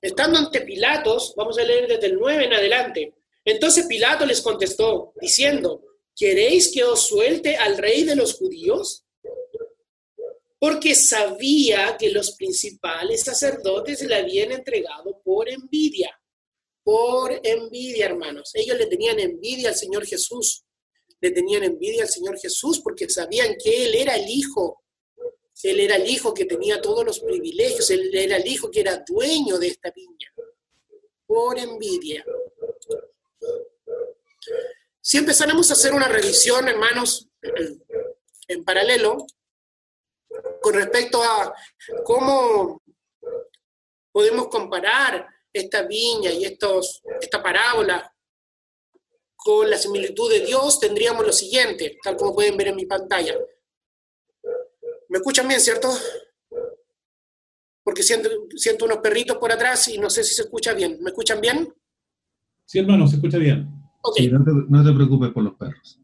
Estando 0.00 0.38
ante 0.38 0.60
Pilatos, 0.60 1.34
vamos 1.36 1.58
a 1.58 1.64
leer 1.64 1.88
desde 1.88 2.06
el 2.06 2.18
9 2.18 2.44
en 2.44 2.52
adelante. 2.52 3.14
Entonces 3.44 3.86
Pilato 3.86 4.24
les 4.24 4.40
contestó, 4.40 5.12
diciendo, 5.20 5.82
¿queréis 6.14 6.70
que 6.72 6.84
os 6.84 7.06
suelte 7.06 7.56
al 7.56 7.78
rey 7.78 8.04
de 8.04 8.14
los 8.14 8.34
judíos? 8.34 9.04
Porque 10.60 10.94
sabía 10.94 11.96
que 11.98 12.10
los 12.10 12.32
principales 12.32 13.22
sacerdotes 13.24 14.02
le 14.02 14.14
habían 14.16 14.52
entregado 14.52 15.20
por 15.24 15.48
envidia. 15.48 16.10
por 16.82 17.38
envidia, 17.44 18.06
hermanos. 18.06 18.50
Ellos 18.54 18.78
le 18.78 18.86
tenían 18.86 19.18
envidia 19.20 19.68
al 19.68 19.74
Señor 19.74 20.06
Jesús. 20.06 20.64
Le 21.20 21.30
tenían 21.32 21.64
envidia 21.64 22.04
al 22.04 22.08
Señor 22.08 22.38
Jesús 22.38 22.80
porque 22.82 23.10
sabían 23.10 23.56
que 23.62 23.84
Él 23.84 23.94
era 23.94 24.16
el 24.16 24.26
Hijo. 24.26 24.82
Él 25.62 25.80
era 25.80 25.96
el 25.96 26.08
Hijo 26.08 26.32
que 26.32 26.44
tenía 26.44 26.80
todos 26.80 27.04
los 27.04 27.20
privilegios. 27.20 27.90
Él 27.90 28.10
era 28.14 28.36
el 28.36 28.46
Hijo 28.46 28.70
que 28.70 28.80
era 28.80 29.02
dueño 29.06 29.58
de 29.58 29.68
esta 29.68 29.90
viña. 29.90 30.32
Por 31.26 31.58
envidia. 31.58 32.24
Si 35.00 35.18
empezáramos 35.18 35.70
a 35.70 35.74
hacer 35.74 35.92
una 35.94 36.08
revisión, 36.08 36.68
hermanos, 36.68 37.28
en 38.46 38.64
paralelo, 38.64 39.26
con 40.60 40.74
respecto 40.74 41.22
a 41.22 41.54
cómo 42.04 42.82
podemos 44.12 44.48
comparar 44.48 45.26
esta 45.52 45.82
viña 45.82 46.30
y 46.30 46.44
estos, 46.44 47.02
esta 47.20 47.42
parábola 47.42 48.14
con 49.34 49.70
la 49.70 49.78
similitud 49.78 50.30
de 50.30 50.40
Dios, 50.40 50.80
tendríamos 50.80 51.24
lo 51.24 51.32
siguiente, 51.32 51.98
tal 52.02 52.16
como 52.16 52.34
pueden 52.34 52.56
ver 52.56 52.68
en 52.68 52.76
mi 52.76 52.86
pantalla. 52.86 53.36
¿Me 55.08 55.18
escuchan 55.18 55.48
bien, 55.48 55.60
cierto? 55.60 55.88
Porque 57.82 58.02
siento, 58.02 58.28
siento 58.56 58.84
unos 58.84 58.98
perritos 58.98 59.38
por 59.38 59.50
atrás 59.50 59.88
y 59.88 59.98
no 59.98 60.10
sé 60.10 60.22
si 60.22 60.34
se 60.34 60.42
escucha 60.42 60.74
bien. 60.74 60.98
¿Me 61.00 61.10
escuchan 61.10 61.40
bien? 61.40 61.74
Sí, 62.66 62.78
hermano, 62.78 63.06
se 63.06 63.16
escucha 63.16 63.38
bien. 63.38 63.66
Okay. 64.02 64.30
no, 64.30 64.44
te, 64.44 64.50
no 64.68 64.84
te 64.84 64.92
preocupes 64.92 65.30
por 65.30 65.42
los 65.42 65.54
perros. 65.54 65.98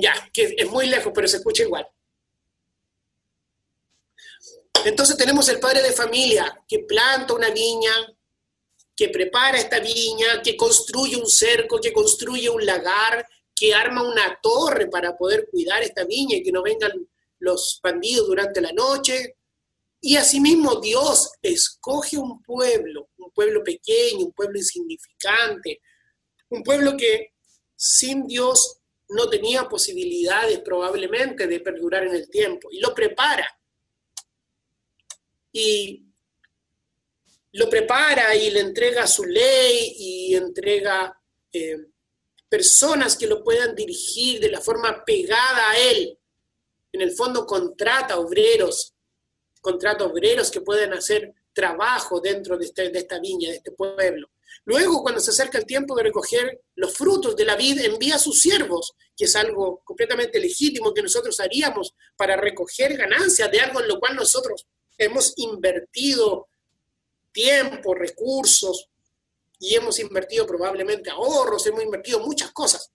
Ya, 0.00 0.12
que 0.32 0.54
es 0.56 0.70
muy 0.70 0.86
lejos, 0.86 1.12
pero 1.14 1.26
se 1.26 1.38
escucha 1.38 1.64
igual. 1.64 1.86
Entonces 4.84 5.16
tenemos 5.16 5.48
el 5.48 5.58
padre 5.58 5.82
de 5.82 5.92
familia 5.92 6.62
que 6.66 6.80
planta 6.80 7.34
una 7.34 7.50
viña, 7.50 7.90
que 8.94 9.08
prepara 9.08 9.58
esta 9.58 9.80
viña, 9.80 10.40
que 10.42 10.56
construye 10.56 11.16
un 11.16 11.28
cerco, 11.28 11.80
que 11.80 11.92
construye 11.92 12.48
un 12.48 12.64
lagar, 12.64 13.26
que 13.54 13.74
arma 13.74 14.02
una 14.02 14.38
torre 14.40 14.88
para 14.88 15.16
poder 15.16 15.48
cuidar 15.50 15.82
esta 15.82 16.04
viña 16.04 16.36
y 16.36 16.42
que 16.42 16.52
no 16.52 16.62
vengan 16.62 16.92
los 17.40 17.80
bandidos 17.82 18.26
durante 18.26 18.60
la 18.60 18.72
noche. 18.72 19.36
Y 20.00 20.16
asimismo 20.16 20.76
Dios 20.80 21.32
escoge 21.42 22.16
un 22.16 22.42
pueblo, 22.42 23.10
un 23.18 23.30
pueblo 23.32 23.62
pequeño, 23.64 24.26
un 24.26 24.32
pueblo 24.32 24.58
insignificante, 24.58 25.80
un 26.50 26.62
pueblo 26.62 26.96
que 26.96 27.32
sin 27.74 28.26
Dios 28.26 28.78
no 29.08 29.28
tenía 29.28 29.68
posibilidades 29.68 30.60
probablemente 30.60 31.46
de 31.46 31.60
perdurar 31.60 32.04
en 32.04 32.14
el 32.14 32.28
tiempo 32.28 32.68
y 32.70 32.80
lo 32.80 32.94
prepara. 32.94 33.48
Y 35.52 36.04
lo 37.52 37.68
prepara 37.70 38.34
y 38.34 38.50
le 38.50 38.60
entrega 38.60 39.06
su 39.06 39.24
ley 39.24 39.94
y 39.98 40.34
entrega 40.34 41.18
eh, 41.52 41.76
personas 42.48 43.16
que 43.16 43.26
lo 43.26 43.42
puedan 43.42 43.74
dirigir 43.74 44.40
de 44.40 44.50
la 44.50 44.60
forma 44.60 45.04
pegada 45.04 45.70
a 45.70 45.78
él. 45.78 46.17
En 46.98 47.02
el 47.02 47.12
fondo 47.12 47.46
contrata 47.46 48.18
obreros, 48.18 48.92
contrata 49.60 50.04
obreros 50.04 50.50
que 50.50 50.62
puedan 50.62 50.92
hacer 50.94 51.32
trabajo 51.52 52.20
dentro 52.20 52.58
de, 52.58 52.64
este, 52.64 52.90
de 52.90 52.98
esta 52.98 53.20
viña, 53.20 53.50
de 53.50 53.58
este 53.58 53.70
pueblo. 53.70 54.30
Luego, 54.64 55.00
cuando 55.00 55.20
se 55.20 55.30
acerca 55.30 55.58
el 55.58 55.64
tiempo 55.64 55.94
de 55.94 56.02
recoger 56.02 56.60
los 56.74 56.92
frutos 56.92 57.36
de 57.36 57.44
la 57.44 57.54
vid, 57.54 57.78
envía 57.82 58.16
a 58.16 58.18
sus 58.18 58.40
siervos, 58.40 58.94
que 59.16 59.26
es 59.26 59.36
algo 59.36 59.80
completamente 59.84 60.40
legítimo 60.40 60.92
que 60.92 61.02
nosotros 61.02 61.38
haríamos 61.38 61.94
para 62.16 62.36
recoger 62.36 62.96
ganancias 62.96 63.48
de 63.48 63.60
algo 63.60 63.80
en 63.80 63.86
lo 63.86 64.00
cual 64.00 64.16
nosotros 64.16 64.66
hemos 64.96 65.34
invertido 65.36 66.48
tiempo, 67.30 67.94
recursos, 67.94 68.88
y 69.60 69.76
hemos 69.76 70.00
invertido 70.00 70.48
probablemente 70.48 71.10
ahorros, 71.10 71.64
hemos 71.68 71.84
invertido 71.84 72.18
muchas 72.18 72.50
cosas. 72.50 72.90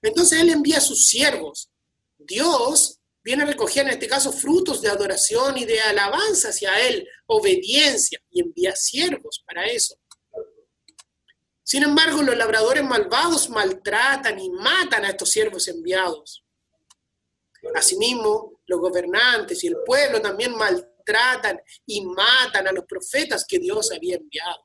Entonces 0.00 0.38
Él 0.40 0.50
envía 0.50 0.78
a 0.78 0.80
sus 0.80 1.08
siervos. 1.08 1.70
Dios 2.18 2.97
viene 3.22 3.42
a 3.42 3.46
recoger 3.46 3.86
en 3.86 3.92
este 3.92 4.08
caso 4.08 4.32
frutos 4.32 4.80
de 4.80 4.88
adoración 4.88 5.58
y 5.58 5.64
de 5.64 5.80
alabanza 5.80 6.48
hacia 6.48 6.78
Él, 6.88 7.06
obediencia, 7.26 8.20
y 8.30 8.40
envía 8.40 8.74
siervos 8.74 9.42
para 9.46 9.66
eso. 9.66 9.96
Sin 11.62 11.82
embargo, 11.82 12.22
los 12.22 12.36
labradores 12.36 12.82
malvados 12.82 13.50
maltratan 13.50 14.38
y 14.38 14.48
matan 14.50 15.04
a 15.04 15.10
estos 15.10 15.30
siervos 15.30 15.68
enviados. 15.68 16.42
Asimismo, 17.74 18.62
los 18.66 18.80
gobernantes 18.80 19.62
y 19.64 19.66
el 19.66 19.76
pueblo 19.84 20.20
también 20.22 20.56
maltratan 20.56 21.60
y 21.84 22.06
matan 22.06 22.68
a 22.68 22.72
los 22.72 22.84
profetas 22.86 23.44
que 23.46 23.58
Dios 23.58 23.92
había 23.92 24.16
enviado. 24.16 24.62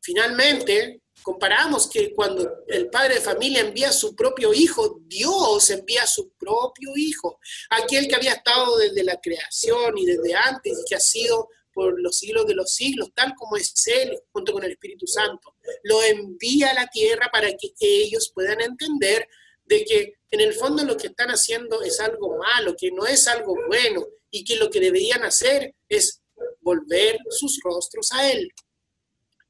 Finalmente, 0.00 1.02
comparamos 1.22 1.88
que 1.88 2.14
cuando 2.14 2.64
el 2.66 2.88
padre 2.88 3.14
de 3.14 3.20
familia 3.20 3.60
envía 3.60 3.90
a 3.90 3.92
su 3.92 4.14
propio 4.14 4.54
hijo, 4.54 5.00
Dios 5.02 5.70
envía 5.70 6.04
a 6.04 6.06
su 6.06 6.30
propio 6.30 6.90
hijo, 6.96 7.38
aquel 7.70 8.08
que 8.08 8.16
había 8.16 8.32
estado 8.32 8.78
desde 8.78 9.04
la 9.04 9.20
creación 9.20 9.98
y 9.98 10.06
desde 10.06 10.34
antes 10.34 10.78
y 10.78 10.88
que 10.88 10.94
ha 10.96 11.00
sido 11.00 11.48
por 11.72 12.00
los 12.00 12.18
siglos 12.18 12.46
de 12.46 12.54
los 12.54 12.72
siglos, 12.74 13.10
tal 13.14 13.34
como 13.36 13.56
es 13.56 13.72
Él 13.86 14.18
junto 14.32 14.52
con 14.52 14.64
el 14.64 14.72
Espíritu 14.72 15.06
Santo. 15.06 15.54
Lo 15.84 16.02
envía 16.02 16.70
a 16.70 16.74
la 16.74 16.86
tierra 16.88 17.28
para 17.30 17.48
que 17.50 17.72
ellos 17.80 18.32
puedan 18.34 18.60
entender 18.60 19.28
de 19.64 19.84
que 19.84 20.14
en 20.30 20.40
el 20.40 20.52
fondo 20.52 20.84
lo 20.84 20.96
que 20.96 21.08
están 21.08 21.28
haciendo 21.28 21.82
es 21.82 22.00
algo 22.00 22.36
malo, 22.38 22.74
que 22.76 22.90
no 22.90 23.06
es 23.06 23.26
algo 23.28 23.56
bueno 23.68 24.04
y 24.30 24.44
que 24.44 24.56
lo 24.56 24.68
que 24.68 24.80
deberían 24.80 25.22
hacer 25.22 25.74
es 25.88 26.20
volver 26.60 27.18
sus 27.30 27.60
rostros 27.62 28.10
a 28.12 28.30
Él. 28.30 28.50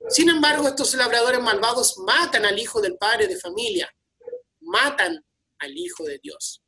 Sin 0.08 0.28
embargo, 0.28 0.66
estos 0.66 0.94
labradores 0.94 1.40
malvados 1.40 1.98
matan 1.98 2.44
al 2.46 2.58
hijo 2.58 2.80
del 2.80 2.96
padre 2.96 3.26
de 3.26 3.36
familia, 3.36 3.92
matan 4.60 5.24
al 5.58 5.76
hijo 5.76 6.04
de 6.04 6.18
Dios. 6.18 6.62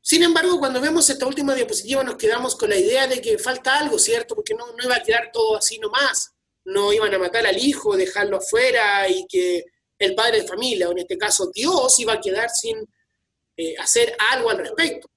Sin 0.00 0.22
embargo, 0.22 0.58
cuando 0.58 0.80
vemos 0.80 1.08
esta 1.10 1.26
última 1.26 1.54
diapositiva 1.54 2.04
nos 2.04 2.16
quedamos 2.16 2.54
con 2.54 2.70
la 2.70 2.76
idea 2.76 3.06
de 3.08 3.20
que 3.20 3.38
falta 3.38 3.78
algo, 3.78 3.98
¿cierto? 3.98 4.36
Porque 4.36 4.54
no, 4.54 4.66
no 4.72 4.84
iba 4.84 4.96
a 4.96 5.02
quedar 5.02 5.30
todo 5.32 5.56
así 5.56 5.78
nomás. 5.78 6.32
No 6.64 6.92
iban 6.92 7.12
a 7.14 7.18
matar 7.18 7.46
al 7.46 7.58
hijo, 7.58 7.96
dejarlo 7.96 8.36
afuera 8.36 9.08
y 9.08 9.26
que 9.26 9.64
el 9.98 10.14
padre 10.14 10.42
de 10.42 10.48
familia, 10.48 10.88
o 10.88 10.92
en 10.92 10.98
este 10.98 11.18
caso 11.18 11.50
Dios, 11.52 11.98
iba 11.98 12.12
a 12.12 12.20
quedar 12.20 12.50
sin 12.50 12.88
eh, 13.56 13.74
hacer 13.78 14.16
algo 14.32 14.50
al 14.50 14.58
respecto. 14.58 15.08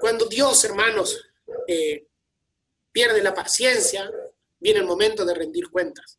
Cuando 0.00 0.26
Dios, 0.26 0.64
hermanos, 0.64 1.29
eh, 1.66 2.06
pierde 2.92 3.22
la 3.22 3.34
paciencia, 3.34 4.10
viene 4.58 4.80
el 4.80 4.86
momento 4.86 5.24
de 5.24 5.34
rendir 5.34 5.68
cuentas. 5.70 6.18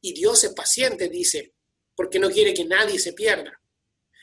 Y 0.00 0.12
Dios 0.12 0.44
es 0.44 0.52
paciente, 0.52 1.08
dice, 1.08 1.54
porque 1.94 2.18
no 2.18 2.30
quiere 2.30 2.54
que 2.54 2.64
nadie 2.64 2.98
se 2.98 3.12
pierda. 3.12 3.60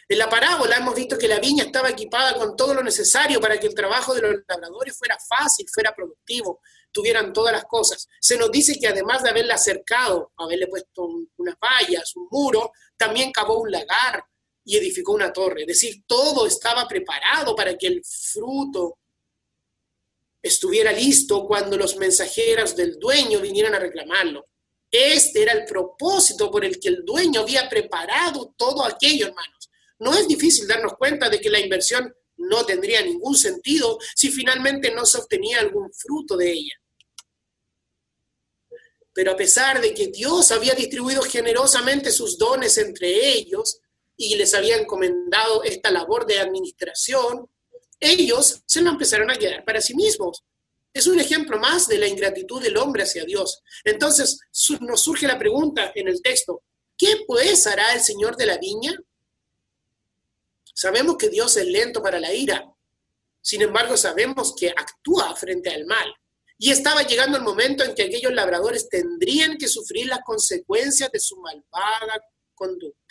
En 0.08 0.18
la 0.18 0.30
parábola 0.30 0.78
hemos 0.78 0.96
visto 0.96 1.18
que 1.18 1.28
la 1.28 1.40
viña 1.40 1.64
estaba 1.64 1.90
equipada 1.90 2.36
con 2.36 2.56
todo 2.56 2.74
lo 2.74 2.84
necesario 2.84 3.40
para 3.40 3.60
que 3.60 3.68
el 3.68 3.74
trabajo 3.74 4.14
de 4.14 4.22
los 4.22 4.36
labradores 4.48 4.98
fuera 4.98 5.18
fácil, 5.18 5.66
fuera 5.74 5.96
productivo, 5.96 6.62
tuvieran 6.92 7.34
todas 7.34 7.54
las 7.54 7.66
cosas. 7.66 8.08
Se 8.20 8.38
nos 8.38 8.52
dice 8.52 8.78
que 8.80 8.88
además 8.88 9.24
de 9.24 9.30
haberla 9.30 9.58
cercado, 9.58 10.32
haberle 10.38 10.68
puesto 10.68 11.08
unas 11.38 11.56
vallas, 11.58 12.16
un 12.16 12.28
muro, 12.30 12.72
también 12.98 13.32
cavó 13.32 13.62
un 13.62 13.72
lagar 13.72 14.24
y 14.66 14.78
edificó 14.78 15.14
una 15.14 15.34
torre. 15.34 15.62
Es 15.62 15.68
decir, 15.68 16.04
todo 16.06 16.46
estaba 16.46 16.88
preparado 16.88 17.56
para 17.56 17.78
que 17.78 17.88
el 17.88 18.02
fruto 18.06 19.00
estuviera 20.44 20.92
listo 20.92 21.48
cuando 21.48 21.78
los 21.78 21.96
mensajeros 21.96 22.76
del 22.76 23.00
dueño 23.00 23.40
vinieran 23.40 23.74
a 23.74 23.80
reclamarlo. 23.80 24.46
Este 24.92 25.42
era 25.42 25.54
el 25.54 25.66
propósito 25.66 26.52
por 26.52 26.64
el 26.64 26.80
que 26.80 26.90
el 26.90 27.04
dueño 27.04 27.42
había 27.42 27.68
preparado 27.68 28.54
todo 28.56 28.86
aquello, 28.86 29.28
hermanos 29.28 29.64
no 30.04 30.14
es 30.14 30.28
difícil 30.28 30.68
darnos 30.68 30.94
cuenta 30.98 31.30
de 31.30 31.40
que 31.40 31.50
la 31.50 31.60
inversión 31.60 32.14
no 32.38 32.66
tendría 32.66 33.02
ningún 33.02 33.36
sentido 33.36 33.98
si 34.16 34.30
finalmente 34.30 34.92
no 34.92 35.06
se 35.06 35.18
obtenía 35.18 35.60
algún 35.60 35.92
fruto 35.94 36.36
de 36.36 36.52
ella. 36.52 36.76
Pero 39.14 39.32
a 39.32 39.38
pesar 39.38 39.80
de 39.80 39.94
que 39.94 40.08
Dios 40.08 40.52
había 40.52 40.74
distribuido 40.74 41.22
generosamente 41.22 42.12
sus 42.12 42.38
dones 42.38 42.78
entre 42.78 43.30
ellos 43.30 43.80
y 44.18 44.36
les 44.36 44.54
había 44.54 44.78
encomendado 44.78 45.64
esta 45.64 45.92
labor 45.92 46.26
de 46.26 46.40
administración, 46.40 47.48
ellos 48.00 48.62
se 48.66 48.82
lo 48.82 48.90
empezaron 48.90 49.32
a 49.32 49.36
quedar 49.36 49.64
para 49.64 49.82
sí 49.82 49.96
mismos. 49.96 50.44
Es 50.94 51.08
un 51.08 51.20
ejemplo 51.20 51.60
más 51.60 51.88
de 51.88 51.98
la 51.98 52.08
ingratitud 52.08 52.62
del 52.62 52.78
hombre 52.78 53.04
hacia 53.04 53.26
Dios. 53.26 53.62
Entonces 53.84 54.40
nos 54.82 55.04
surge 55.04 55.28
la 55.28 55.40
pregunta 55.40 55.92
en 55.96 56.08
el 56.08 56.22
texto, 56.22 56.62
¿qué 56.98 57.24
pues 57.26 57.66
hará 57.66 57.94
el 57.94 58.02
Señor 58.02 58.38
de 58.38 58.46
la 58.46 58.58
viña? 58.58 58.94
Sabemos 60.74 61.18
que 61.18 61.30
Dios 61.30 61.58
es 61.58 61.66
lento 61.66 62.02
para 62.02 62.20
la 62.20 62.34
ira. 62.34 62.70
Sin 63.42 63.62
embargo, 63.62 63.98
sabemos 63.98 64.56
que 64.56 64.70
actúa 64.70 65.36
frente 65.36 65.70
al 65.70 65.86
mal. 65.86 66.14
Y 66.58 66.72
estaba 66.72 67.04
llegando 67.04 67.38
el 67.38 67.44
momento 67.44 67.84
en 67.84 67.94
que 67.94 68.04
aquellos 68.04 68.32
labradores 68.32 68.88
tendrían 68.88 69.58
que 69.58 69.68
sufrir 69.68 70.08
las 70.08 70.22
consecuencias 70.24 71.12
de 71.12 71.20
su 71.20 71.36
malvada 71.38 72.24
conducta. 72.56 73.03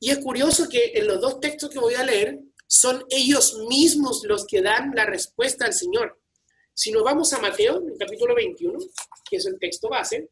Y 0.00 0.10
es 0.10 0.18
curioso 0.18 0.66
que 0.68 0.92
en 0.94 1.06
los 1.06 1.20
dos 1.20 1.40
textos 1.40 1.68
que 1.68 1.78
voy 1.78 1.94
a 1.94 2.02
leer 2.02 2.40
son 2.66 3.04
ellos 3.10 3.58
mismos 3.68 4.22
los 4.24 4.46
que 4.46 4.62
dan 4.62 4.92
la 4.94 5.04
respuesta 5.04 5.66
al 5.66 5.74
Señor. 5.74 6.18
Si 6.72 6.90
nos 6.90 7.02
vamos 7.02 7.32
a 7.34 7.40
Mateo, 7.40 7.82
en 7.82 7.90
el 7.90 7.98
capítulo 7.98 8.34
21, 8.34 8.78
que 9.28 9.36
es 9.36 9.44
el 9.44 9.58
texto 9.58 9.90
base, 9.90 10.30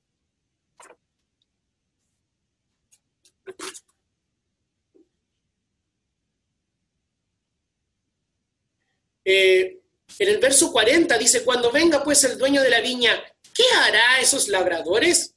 eh, 9.25 9.81
en 10.19 10.29
el 10.29 10.39
verso 10.39 10.73
40 10.73 11.19
dice, 11.19 11.45
cuando 11.45 11.71
venga 11.71 12.03
pues 12.03 12.25
el 12.25 12.39
dueño 12.39 12.63
de 12.63 12.71
la 12.71 12.81
viña, 12.81 13.23
¿qué 13.55 13.65
hará 13.83 14.19
esos 14.21 14.49
labradores? 14.49 15.35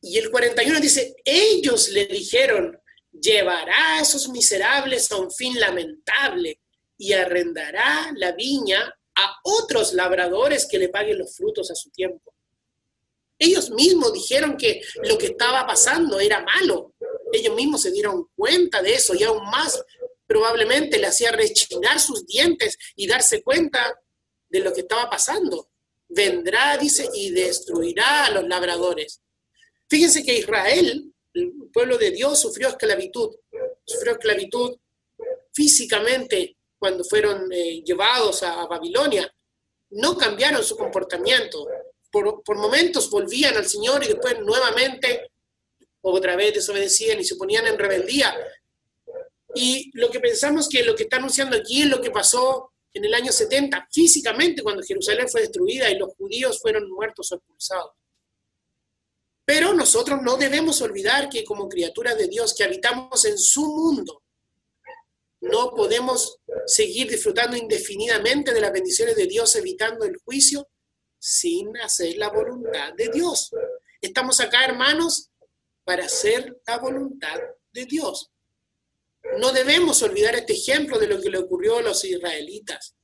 Y 0.00 0.18
el 0.18 0.30
41 0.32 0.80
dice, 0.80 1.14
ellos 1.24 1.90
le 1.90 2.06
dijeron, 2.06 2.80
llevará 3.12 3.96
a 3.96 4.00
esos 4.00 4.28
miserables 4.28 5.10
a 5.12 5.16
un 5.16 5.30
fin 5.30 5.58
lamentable 5.58 6.60
y 6.96 7.12
arrendará 7.12 8.12
la 8.16 8.32
viña 8.32 8.94
a 9.14 9.36
otros 9.44 9.92
labradores 9.94 10.66
que 10.66 10.78
le 10.78 10.88
paguen 10.88 11.18
los 11.18 11.34
frutos 11.36 11.70
a 11.70 11.74
su 11.74 11.90
tiempo. 11.90 12.34
Ellos 13.38 13.70
mismos 13.70 14.12
dijeron 14.12 14.56
que 14.56 14.82
lo 15.04 15.16
que 15.16 15.26
estaba 15.26 15.64
pasando 15.66 16.18
era 16.18 16.42
malo. 16.42 16.94
Ellos 17.32 17.54
mismos 17.54 17.82
se 17.82 17.92
dieron 17.92 18.26
cuenta 18.34 18.82
de 18.82 18.94
eso 18.94 19.14
y 19.14 19.22
aún 19.22 19.44
más 19.48 19.80
probablemente 20.26 20.98
le 20.98 21.06
hacía 21.06 21.30
rechinar 21.32 22.00
sus 22.00 22.26
dientes 22.26 22.76
y 22.96 23.06
darse 23.06 23.42
cuenta 23.42 23.94
de 24.48 24.60
lo 24.60 24.72
que 24.72 24.80
estaba 24.80 25.08
pasando. 25.08 25.70
Vendrá, 26.08 26.76
dice, 26.78 27.08
y 27.14 27.30
destruirá 27.30 28.26
a 28.26 28.30
los 28.30 28.46
labradores. 28.48 29.20
Fíjense 29.88 30.24
que 30.24 30.38
Israel 30.38 31.12
el 31.38 31.70
pueblo 31.72 31.96
de 31.98 32.10
Dios 32.10 32.40
sufrió 32.40 32.68
esclavitud, 32.68 33.34
sufrió 33.84 34.12
esclavitud 34.12 34.76
físicamente 35.52 36.56
cuando 36.78 37.04
fueron 37.04 37.52
eh, 37.52 37.82
llevados 37.84 38.42
a, 38.42 38.66
Babilonia. 38.66 39.32
No 39.90 40.16
cambiaron 40.16 40.62
su 40.62 40.76
comportamiento. 40.76 41.66
Por, 42.10 42.42
por 42.42 42.56
momentos 42.56 43.10
volvían 43.10 43.56
al 43.56 43.66
Señor 43.66 44.02
y 44.04 44.08
después 44.08 44.38
nuevamente 44.40 45.30
otra 46.00 46.36
vez 46.36 46.54
desobedecían 46.54 47.18
y 47.20 47.24
se 47.24 47.36
ponían 47.36 47.66
en 47.66 47.78
rebeldía. 47.78 48.34
Y 49.54 49.90
lo 49.94 50.10
que 50.10 50.20
pensamos 50.20 50.68
que 50.68 50.82
lo 50.82 50.94
que 50.94 51.04
está 51.04 51.16
anunciando 51.16 51.56
aquí 51.56 51.82
es 51.82 51.88
lo 51.88 52.00
que 52.00 52.10
pasó 52.10 52.72
en 52.92 53.04
el 53.04 53.14
año 53.14 53.32
70, 53.32 53.88
físicamente, 53.92 54.62
cuando 54.62 54.82
Jerusalén 54.82 55.28
fue 55.28 55.42
destruida 55.42 55.90
y 55.90 55.98
los 55.98 56.14
judíos 56.14 56.60
fueron 56.60 56.90
muertos 56.90 57.30
o 57.32 57.36
expulsados. 57.36 57.92
Pero 59.48 59.72
nosotros 59.72 60.20
no 60.20 60.36
debemos 60.36 60.82
olvidar 60.82 61.30
que 61.30 61.42
como 61.42 61.70
criaturas 61.70 62.18
de 62.18 62.28
Dios 62.28 62.54
que 62.54 62.64
habitamos 62.64 63.24
en 63.24 63.38
su 63.38 63.64
mundo, 63.64 64.22
no 65.40 65.70
podemos 65.70 66.36
seguir 66.66 67.08
disfrutando 67.08 67.56
indefinidamente 67.56 68.52
de 68.52 68.60
las 68.60 68.74
bendiciones 68.74 69.16
de 69.16 69.24
Dios 69.26 69.56
evitando 69.56 70.04
el 70.04 70.18
juicio 70.18 70.68
sin 71.18 71.74
hacer 71.78 72.18
la 72.18 72.28
voluntad 72.28 72.92
de 72.92 73.08
Dios. 73.08 73.50
Estamos 74.02 74.38
acá, 74.40 74.66
hermanos, 74.66 75.30
para 75.82 76.04
hacer 76.04 76.60
la 76.66 76.76
voluntad 76.76 77.40
de 77.72 77.86
Dios. 77.86 78.30
No 79.38 79.50
debemos 79.52 80.02
olvidar 80.02 80.34
este 80.34 80.52
ejemplo 80.52 80.98
de 80.98 81.06
lo 81.06 81.22
que 81.22 81.30
le 81.30 81.38
ocurrió 81.38 81.78
a 81.78 81.82
los 81.82 82.04
israelitas. 82.04 82.97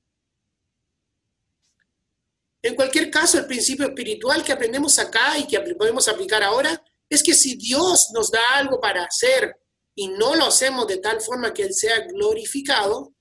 En 2.64 2.74
cualquier 2.74 3.10
caso, 3.10 3.36
el 3.36 3.44
principio 3.44 3.84
espiritual 3.84 4.42
que 4.42 4.50
aprendemos 4.50 4.98
acá 4.98 5.38
y 5.38 5.46
que 5.46 5.60
podemos 5.74 6.08
aplicar 6.08 6.42
ahora 6.42 6.82
es 7.10 7.22
que 7.22 7.34
si 7.34 7.56
Dios 7.56 8.08
nos 8.14 8.30
da 8.30 8.40
algo 8.54 8.80
para 8.80 9.04
hacer 9.04 9.54
y 9.94 10.08
no 10.08 10.34
lo 10.34 10.46
hacemos 10.46 10.86
de 10.86 10.96
tal 10.96 11.20
forma 11.20 11.52
que 11.52 11.64
Él 11.64 11.74
sea 11.74 12.06
glorificado, 12.06 13.12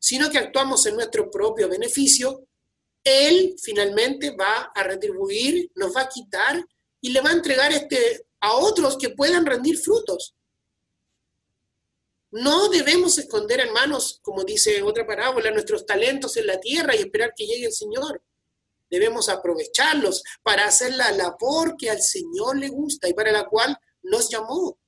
sino 0.00 0.28
que 0.28 0.38
actuamos 0.38 0.84
en 0.86 0.96
nuestro 0.96 1.30
propio 1.30 1.68
beneficio, 1.68 2.44
Él 3.04 3.54
finalmente 3.62 4.34
va 4.34 4.72
a 4.74 4.82
retribuir, 4.82 5.70
nos 5.76 5.94
va 5.94 6.00
a 6.00 6.08
quitar 6.08 6.60
y 7.00 7.10
le 7.10 7.20
va 7.20 7.30
a 7.30 7.34
entregar 7.34 7.70
este 7.70 8.26
a 8.40 8.54
otros 8.56 8.98
que 8.98 9.10
puedan 9.10 9.46
rendir 9.46 9.78
frutos. 9.78 10.34
No 12.32 12.68
debemos 12.68 13.16
esconder, 13.16 13.60
hermanos, 13.60 14.18
como 14.22 14.42
dice 14.42 14.82
otra 14.82 15.06
parábola, 15.06 15.52
nuestros 15.52 15.86
talentos 15.86 16.36
en 16.36 16.48
la 16.48 16.58
tierra 16.58 16.96
y 16.96 16.98
esperar 16.98 17.32
que 17.36 17.46
llegue 17.46 17.66
el 17.66 17.72
Señor 17.72 18.20
debemos 18.90 19.28
aprovecharlos 19.28 20.22
para 20.42 20.66
hacer 20.66 20.94
la 20.94 21.10
labor 21.12 21.76
que 21.76 21.90
al 21.90 22.00
Señor 22.00 22.58
le 22.58 22.68
gusta 22.68 23.08
y 23.08 23.14
para 23.14 23.32
la 23.32 23.46
cual 23.46 23.76
nos 24.02 24.28
llamó. 24.28 24.78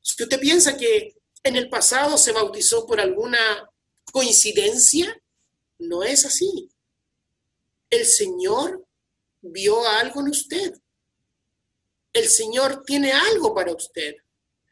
Si 0.00 0.22
usted 0.22 0.38
piensa 0.38 0.76
que 0.76 1.16
en 1.42 1.56
el 1.56 1.68
pasado 1.68 2.18
se 2.18 2.32
bautizó 2.32 2.86
por 2.86 3.00
alguna 3.00 3.38
coincidencia, 4.12 5.20
no 5.78 6.02
es 6.02 6.24
así. 6.24 6.70
El 7.90 8.06
Señor 8.06 8.86
vio 9.40 9.86
algo 9.86 10.20
en 10.20 10.28
usted. 10.28 10.74
El 12.12 12.28
Señor 12.28 12.82
tiene 12.84 13.12
algo 13.12 13.54
para 13.54 13.72
usted. 13.72 14.14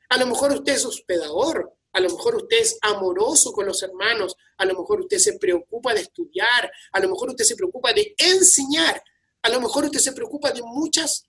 A 0.09 0.17
lo 0.17 0.27
mejor 0.27 0.53
usted 0.53 0.75
es 0.75 0.85
hospedador, 0.85 1.75
a 1.93 2.01
lo 2.01 2.09
mejor 2.11 2.37
usted 2.37 2.59
es 2.59 2.79
amoroso 2.81 3.53
con 3.53 3.67
los 3.67 3.83
hermanos, 3.83 4.35
a 4.57 4.65
lo 4.65 4.79
mejor 4.79 5.01
usted 5.01 5.19
se 5.19 5.39
preocupa 5.39 5.93
de 5.93 6.01
estudiar, 6.01 6.71
a 6.93 7.01
lo 7.01 7.09
mejor 7.09 7.31
usted 7.31 7.45
se 7.45 7.57
preocupa 7.57 7.93
de 7.93 8.15
enseñar, 8.17 9.03
a 9.43 9.49
lo 9.51 9.61
mejor 9.61 9.85
usted 9.85 10.01
se 10.01 10.13
preocupa 10.13 10.53
de 10.53 10.63
muchas, 10.63 11.27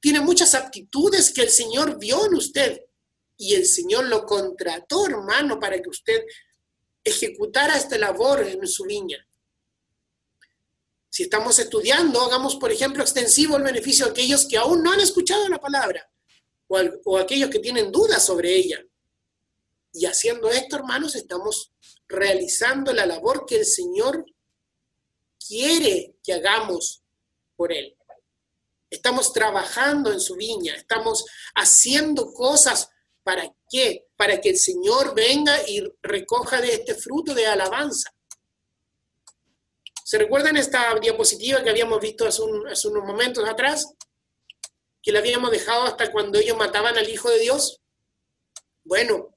tiene 0.00 0.20
muchas 0.20 0.54
aptitudes 0.54 1.32
que 1.32 1.42
el 1.42 1.50
Señor 1.50 1.98
vio 1.98 2.24
en 2.26 2.34
usted 2.34 2.80
y 3.36 3.54
el 3.54 3.66
Señor 3.66 4.04
lo 4.04 4.24
contrató, 4.24 5.06
hermano, 5.06 5.58
para 5.58 5.80
que 5.82 5.88
usted 5.88 6.22
ejecutara 7.02 7.76
esta 7.76 7.98
labor 7.98 8.42
en 8.46 8.66
su 8.66 8.84
viña. 8.84 9.26
Si 11.08 11.24
estamos 11.24 11.58
estudiando, 11.58 12.20
hagamos, 12.20 12.56
por 12.56 12.70
ejemplo, 12.70 13.02
extensivo 13.02 13.56
el 13.56 13.62
beneficio 13.62 14.06
a 14.06 14.10
aquellos 14.10 14.46
que 14.46 14.58
aún 14.58 14.82
no 14.82 14.92
han 14.92 15.00
escuchado 15.00 15.48
la 15.48 15.58
palabra 15.58 16.08
o, 16.68 16.78
o 17.06 17.18
aquellos 17.18 17.50
que 17.50 17.58
tienen 17.58 17.90
dudas 17.90 18.24
sobre 18.24 18.54
ella. 18.54 18.84
Y 19.96 20.04
haciendo 20.04 20.50
esto, 20.50 20.76
hermanos, 20.76 21.16
estamos 21.16 21.72
realizando 22.06 22.92
la 22.92 23.06
labor 23.06 23.46
que 23.46 23.56
el 23.56 23.64
Señor 23.64 24.26
quiere 25.48 26.16
que 26.22 26.34
hagamos 26.34 27.02
por 27.56 27.72
Él. 27.72 27.96
Estamos 28.90 29.32
trabajando 29.32 30.12
en 30.12 30.20
su 30.20 30.36
viña, 30.36 30.74
estamos 30.74 31.24
haciendo 31.54 32.30
cosas 32.34 32.90
para 33.22 33.50
qué? 33.70 34.06
Para 34.16 34.38
que 34.38 34.50
el 34.50 34.58
Señor 34.58 35.14
venga 35.14 35.66
y 35.66 35.82
recoja 36.02 36.60
de 36.60 36.74
este 36.74 36.94
fruto 36.94 37.32
de 37.34 37.46
alabanza. 37.46 38.14
¿Se 40.04 40.18
recuerdan 40.18 40.58
esta 40.58 40.94
diapositiva 41.00 41.62
que 41.62 41.70
habíamos 41.70 42.00
visto 42.02 42.26
hace, 42.26 42.42
hace 42.70 42.88
unos 42.88 43.04
momentos 43.04 43.48
atrás? 43.48 43.94
Que 45.02 45.10
la 45.10 45.20
habíamos 45.20 45.50
dejado 45.50 45.84
hasta 45.84 46.12
cuando 46.12 46.38
ellos 46.38 46.58
mataban 46.58 46.98
al 46.98 47.08
Hijo 47.08 47.30
de 47.30 47.38
Dios. 47.38 47.80
Bueno, 48.84 49.35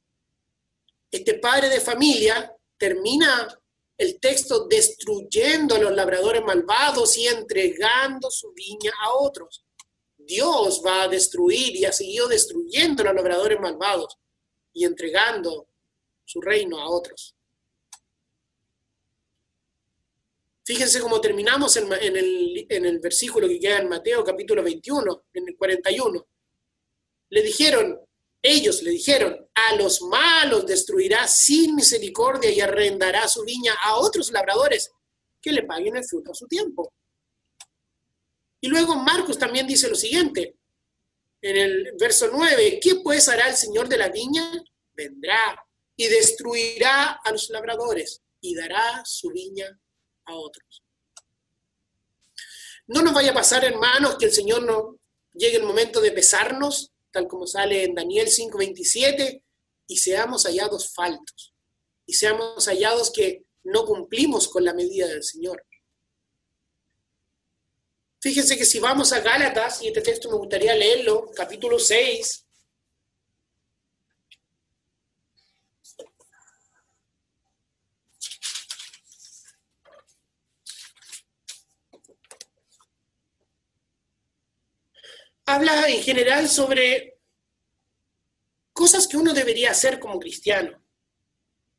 este 1.11 1.35
padre 1.35 1.69
de 1.69 1.79
familia 1.79 2.55
termina 2.77 3.47
el 3.97 4.19
texto 4.19 4.67
destruyendo 4.67 5.75
a 5.75 5.79
los 5.79 5.91
labradores 5.93 6.41
malvados 6.43 7.17
y 7.17 7.27
entregando 7.27 8.31
su 8.31 8.53
viña 8.53 8.93
a 9.01 9.13
otros. 9.13 9.65
Dios 10.17 10.81
va 10.85 11.03
a 11.03 11.07
destruir 11.07 11.75
y 11.75 11.85
ha 11.85 11.91
seguido 11.91 12.27
destruyendo 12.27 13.01
a 13.01 13.07
los 13.07 13.15
labradores 13.15 13.59
malvados 13.59 14.17
y 14.73 14.85
entregando 14.85 15.67
su 16.23 16.39
reino 16.39 16.79
a 16.79 16.89
otros. 16.89 17.35
Fíjense 20.63 21.01
cómo 21.01 21.19
terminamos 21.19 21.75
en, 21.77 21.91
el, 21.91 22.67
el 22.69 22.99
versículo 22.99 23.47
que 23.47 23.59
queda 23.59 23.79
en 23.79 23.89
Mateo 23.89 24.23
capítulo 24.23 24.61
21, 24.61 25.25
en 25.33 25.47
el 25.47 25.57
41. 25.57 26.27
Le 27.29 27.41
dijeron, 27.41 27.99
ellos 28.41 28.81
le 28.83 28.91
dijeron, 28.91 29.49
a 29.53 29.75
los 29.75 30.01
malos 30.01 30.65
destruirá 30.65 31.27
sin 31.27 31.75
misericordia 31.75 32.49
y 32.49 32.61
arrendará 32.61 33.27
su 33.27 33.43
viña 33.43 33.73
a 33.83 33.97
otros 33.97 34.31
labradores 34.31 34.91
que 35.41 35.51
le 35.51 35.63
paguen 35.63 35.97
el 35.97 36.05
fruto 36.05 36.31
a 36.31 36.35
su 36.35 36.47
tiempo. 36.47 36.93
Y 38.61 38.67
luego 38.67 38.95
Marcos 38.95 39.37
también 39.37 39.67
dice 39.67 39.89
lo 39.89 39.95
siguiente, 39.95 40.55
en 41.41 41.57
el 41.57 41.93
verso 41.97 42.29
9, 42.31 42.79
¿qué 42.81 42.95
pues 42.95 43.29
hará 43.29 43.47
el 43.47 43.55
Señor 43.55 43.87
de 43.87 43.97
la 43.97 44.09
viña? 44.09 44.51
Vendrá 44.93 45.65
y 45.95 46.07
destruirá 46.07 47.19
a 47.23 47.31
los 47.31 47.49
labradores 47.49 48.21
y 48.41 48.55
dará 48.55 49.03
su 49.05 49.29
viña 49.29 49.79
a 50.25 50.35
otros. 50.35 50.83
No 52.87 53.01
nos 53.01 53.13
vaya 53.13 53.31
a 53.31 53.35
pasar, 53.35 53.63
hermanos, 53.63 54.17
que 54.17 54.25
el 54.25 54.33
Señor 54.33 54.63
no 54.63 54.97
llegue 55.33 55.57
el 55.57 55.63
momento 55.63 56.01
de 56.01 56.11
pesarnos 56.11 56.91
tal 57.11 57.27
como 57.27 57.47
sale 57.47 57.83
en 57.83 57.95
Daniel 57.95 58.27
5:27, 58.27 59.43
y 59.87 59.97
seamos 59.97 60.45
hallados 60.45 60.93
faltos, 60.93 61.53
y 62.05 62.13
seamos 62.13 62.67
hallados 62.67 63.11
que 63.11 63.43
no 63.63 63.85
cumplimos 63.85 64.47
con 64.47 64.63
la 64.63 64.73
medida 64.73 65.07
del 65.07 65.23
Señor. 65.23 65.65
Fíjense 68.21 68.57
que 68.57 68.65
si 68.65 68.79
vamos 68.79 69.13
a 69.13 69.21
Gálatas, 69.21 69.81
y 69.81 69.87
este 69.87 70.01
texto 70.01 70.29
me 70.29 70.37
gustaría 70.37 70.75
leerlo, 70.75 71.31
capítulo 71.33 71.79
6, 71.79 72.45
habla 85.53 85.89
en 85.89 86.01
general 86.01 86.47
sobre 86.47 87.19
cosas 88.71 89.07
que 89.07 89.17
uno 89.17 89.33
debería 89.33 89.71
hacer 89.71 89.99
como 89.99 90.19
cristiano 90.19 90.81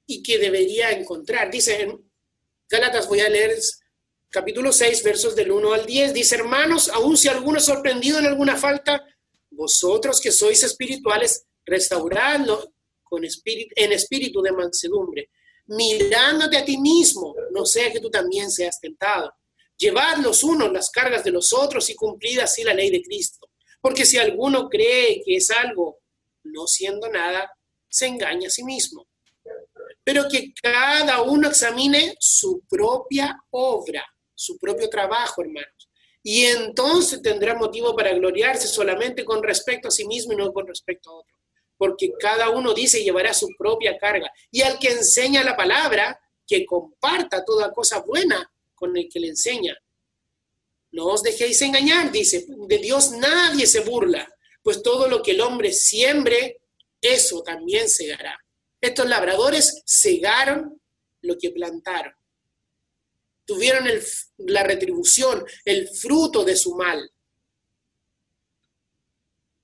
y 0.06 0.22
que 0.22 0.38
debería 0.38 0.90
encontrar. 0.90 1.50
Dice 1.50 1.82
en 1.82 2.10
Gálatas, 2.68 3.08
voy 3.08 3.20
a 3.20 3.28
leer 3.28 3.56
capítulo 4.28 4.72
6, 4.72 5.02
versos 5.02 5.34
del 5.34 5.50
1 5.50 5.72
al 5.72 5.86
10, 5.86 6.14
dice, 6.14 6.36
hermanos, 6.36 6.88
aun 6.88 7.16
si 7.16 7.28
alguno 7.28 7.58
es 7.58 7.64
sorprendido 7.64 8.18
en 8.18 8.26
alguna 8.26 8.56
falta, 8.56 9.04
vosotros 9.50 10.20
que 10.20 10.30
sois 10.30 10.62
espirituales, 10.62 11.46
restauradlo 11.64 12.72
con 13.02 13.24
espíritu, 13.24 13.72
en 13.76 13.92
espíritu 13.92 14.40
de 14.40 14.52
mansedumbre, 14.52 15.30
mirándote 15.66 16.56
a 16.56 16.64
ti 16.64 16.78
mismo, 16.78 17.34
no 17.52 17.64
sea 17.64 17.92
que 17.92 18.00
tú 18.00 18.10
también 18.10 18.50
seas 18.50 18.80
tentado. 18.80 19.32
Llevad 19.76 20.18
los 20.18 20.44
unos 20.44 20.72
las 20.72 20.90
cargas 20.90 21.24
de 21.24 21.30
los 21.30 21.52
otros 21.52 21.88
y 21.90 21.94
cumplid 21.94 22.40
así 22.40 22.62
la 22.62 22.74
ley 22.74 22.90
de 22.90 23.02
Cristo. 23.02 23.49
Porque 23.80 24.04
si 24.04 24.18
alguno 24.18 24.68
cree 24.68 25.22
que 25.24 25.36
es 25.36 25.50
algo, 25.50 25.98
no 26.44 26.66
siendo 26.66 27.08
nada, 27.08 27.50
se 27.88 28.06
engaña 28.06 28.48
a 28.48 28.50
sí 28.50 28.64
mismo. 28.64 29.06
Pero 30.04 30.28
que 30.28 30.52
cada 30.62 31.22
uno 31.22 31.48
examine 31.48 32.14
su 32.18 32.62
propia 32.68 33.38
obra, 33.50 34.04
su 34.34 34.58
propio 34.58 34.88
trabajo, 34.88 35.42
hermanos. 35.42 35.88
Y 36.22 36.44
entonces 36.44 37.22
tendrá 37.22 37.54
motivo 37.54 37.96
para 37.96 38.12
gloriarse 38.12 38.68
solamente 38.68 39.24
con 39.24 39.42
respecto 39.42 39.88
a 39.88 39.90
sí 39.90 40.06
mismo 40.06 40.32
y 40.32 40.36
no 40.36 40.52
con 40.52 40.66
respecto 40.66 41.10
a 41.10 41.14
otro. 41.14 41.36
Porque 41.76 42.12
cada 42.18 42.50
uno 42.50 42.74
dice 42.74 43.02
llevará 43.02 43.32
su 43.32 43.48
propia 43.56 43.96
carga. 43.96 44.30
Y 44.50 44.60
al 44.62 44.78
que 44.78 44.90
enseña 44.90 45.42
la 45.42 45.56
palabra, 45.56 46.20
que 46.46 46.66
comparta 46.66 47.44
toda 47.44 47.72
cosa 47.72 48.00
buena 48.00 48.50
con 48.74 48.96
el 48.96 49.08
que 49.08 49.20
le 49.20 49.28
enseña. 49.28 49.76
No 50.92 51.06
os 51.06 51.22
dejéis 51.22 51.62
engañar, 51.62 52.10
dice, 52.10 52.46
de 52.48 52.78
Dios 52.78 53.12
nadie 53.12 53.66
se 53.66 53.80
burla, 53.80 54.28
pues 54.62 54.82
todo 54.82 55.08
lo 55.08 55.22
que 55.22 55.32
el 55.32 55.40
hombre 55.40 55.72
siembre, 55.72 56.60
eso 57.00 57.42
también 57.42 57.88
segará. 57.88 58.38
Estos 58.80 59.08
labradores 59.08 59.82
segaron 59.84 60.80
lo 61.22 61.36
que 61.38 61.50
plantaron. 61.50 62.14
Tuvieron 63.44 63.88
la 64.38 64.62
retribución, 64.62 65.44
el 65.64 65.88
fruto 65.88 66.44
de 66.44 66.56
su 66.56 66.74
mal. 66.74 67.10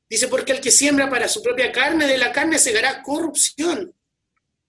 Dice, 0.08 0.28
porque 0.28 0.52
el 0.52 0.60
que 0.60 0.70
siembra 0.70 1.10
para 1.10 1.28
su 1.28 1.42
propia 1.42 1.72
carne, 1.72 2.06
de 2.06 2.18
la 2.18 2.32
carne 2.32 2.58
segará 2.58 3.02
corrupción, 3.02 3.94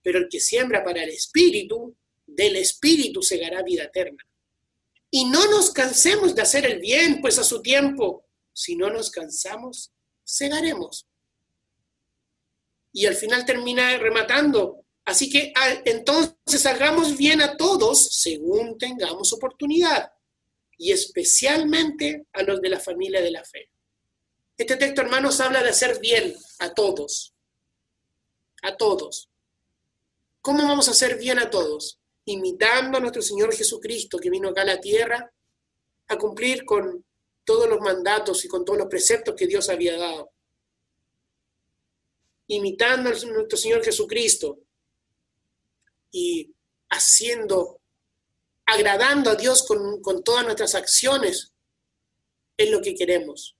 pero 0.01 0.19
el 0.19 0.27
que 0.29 0.39
siembra 0.39 0.83
para 0.83 1.03
el 1.03 1.09
espíritu, 1.09 1.95
del 2.25 2.55
espíritu 2.55 3.21
segará 3.21 3.61
vida 3.61 3.83
eterna. 3.83 4.26
Y 5.09 5.25
no 5.25 5.49
nos 5.49 5.71
cansemos 5.71 6.35
de 6.35 6.41
hacer 6.41 6.65
el 6.65 6.79
bien, 6.79 7.21
pues 7.21 7.39
a 7.39 7.43
su 7.43 7.61
tiempo, 7.61 8.25
si 8.53 8.75
no 8.75 8.89
nos 8.89 9.09
cansamos, 9.09 9.91
segaremos. 10.23 11.07
Y 12.91 13.05
al 13.05 13.15
final 13.15 13.45
termina 13.45 13.97
rematando. 13.97 14.83
Así 15.05 15.29
que 15.29 15.53
ah, 15.55 15.81
entonces 15.85 16.65
hagamos 16.65 17.15
bien 17.15 17.41
a 17.41 17.55
todos 17.55 18.19
según 18.19 18.77
tengamos 18.77 19.31
oportunidad, 19.31 20.11
y 20.77 20.91
especialmente 20.91 22.27
a 22.33 22.43
los 22.43 22.59
de 22.61 22.69
la 22.69 22.79
familia 22.79 23.21
de 23.21 23.31
la 23.31 23.43
fe. 23.43 23.71
Este 24.57 24.75
texto, 24.75 25.01
hermanos, 25.01 25.39
habla 25.39 25.63
de 25.63 25.69
hacer 25.69 25.99
bien 26.01 26.35
a 26.59 26.73
todos. 26.73 27.33
A 28.63 28.75
todos. 28.75 29.29
¿Cómo 30.41 30.63
vamos 30.63 30.87
a 30.87 30.91
hacer 30.91 31.17
bien 31.17 31.39
a 31.39 31.49
todos? 31.49 31.99
Imitando 32.27 32.97
a 32.97 33.01
nuestro 33.01 33.21
Señor 33.21 33.55
Jesucristo, 33.55 34.19
que 34.19 34.29
vino 34.29 34.49
acá 34.49 34.61
a 34.61 34.65
la 34.65 34.81
tierra 34.81 35.31
a 36.09 36.17
cumplir 36.17 36.65
con 36.65 37.05
todos 37.43 37.69
los 37.69 37.79
mandatos 37.79 38.43
y 38.43 38.49
con 38.49 38.65
todos 38.65 38.79
los 38.79 38.87
preceptos 38.87 39.33
que 39.35 39.47
Dios 39.47 39.69
había 39.69 39.97
dado. 39.97 40.31
Imitando 42.47 43.09
a 43.09 43.13
nuestro 43.13 43.57
Señor 43.57 43.83
Jesucristo 43.83 44.59
y 46.11 46.53
haciendo, 46.89 47.79
agradando 48.65 49.29
a 49.29 49.35
Dios 49.35 49.65
con, 49.65 50.01
con 50.01 50.21
todas 50.21 50.43
nuestras 50.43 50.75
acciones, 50.75 51.53
es 52.57 52.69
lo 52.69 52.81
que 52.81 52.93
queremos. 52.93 53.55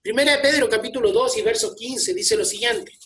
Primera 0.00 0.36
de 0.36 0.42
Pedro 0.42 0.70
capítulo 0.70 1.12
2 1.12 1.36
y 1.36 1.42
verso 1.42 1.74
15 1.74 2.14
dice 2.14 2.36
lo 2.36 2.46
siguiente. 2.46 2.98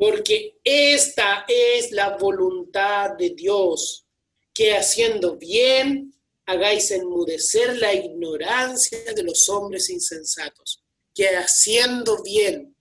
Porque 0.00 0.58
esta 0.64 1.44
es 1.46 1.92
la 1.92 2.16
voluntad 2.16 3.18
de 3.18 3.34
Dios, 3.36 4.06
que 4.54 4.74
haciendo 4.74 5.36
bien 5.36 6.14
hagáis 6.46 6.90
enmudecer 6.90 7.76
la 7.76 7.92
ignorancia 7.92 9.12
de 9.14 9.22
los 9.22 9.46
hombres 9.50 9.90
insensatos, 9.90 10.82
que 11.14 11.28
haciendo 11.28 12.22
bien, 12.22 12.74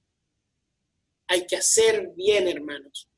hay 1.27 1.45
que 1.45 1.57
hacer 1.57 2.07
bien, 2.15 2.47
hermanos. 2.47 3.09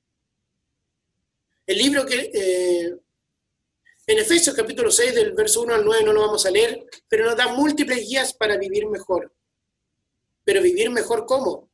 El 1.68 1.78
libro 1.78 2.04
que, 2.04 2.32
eh, 2.34 2.98
en 4.08 4.18
Efesios 4.18 4.56
capítulo 4.56 4.90
6, 4.90 5.14
del 5.14 5.34
verso 5.34 5.62
1 5.62 5.76
al 5.76 5.86
9, 5.86 6.06
no 6.06 6.14
lo 6.14 6.22
vamos 6.22 6.44
a 6.48 6.50
leer, 6.50 6.88
pero 7.08 7.26
nos 7.26 7.38
da 7.38 7.50
múltiples 7.50 8.00
guías 8.00 8.34
para 8.34 8.58
vivir 8.58 8.88
mejor. 8.88 9.32
Pero 10.44 10.64
vivir 10.64 10.90
mejor 10.90 11.28
cómo? 11.28 11.71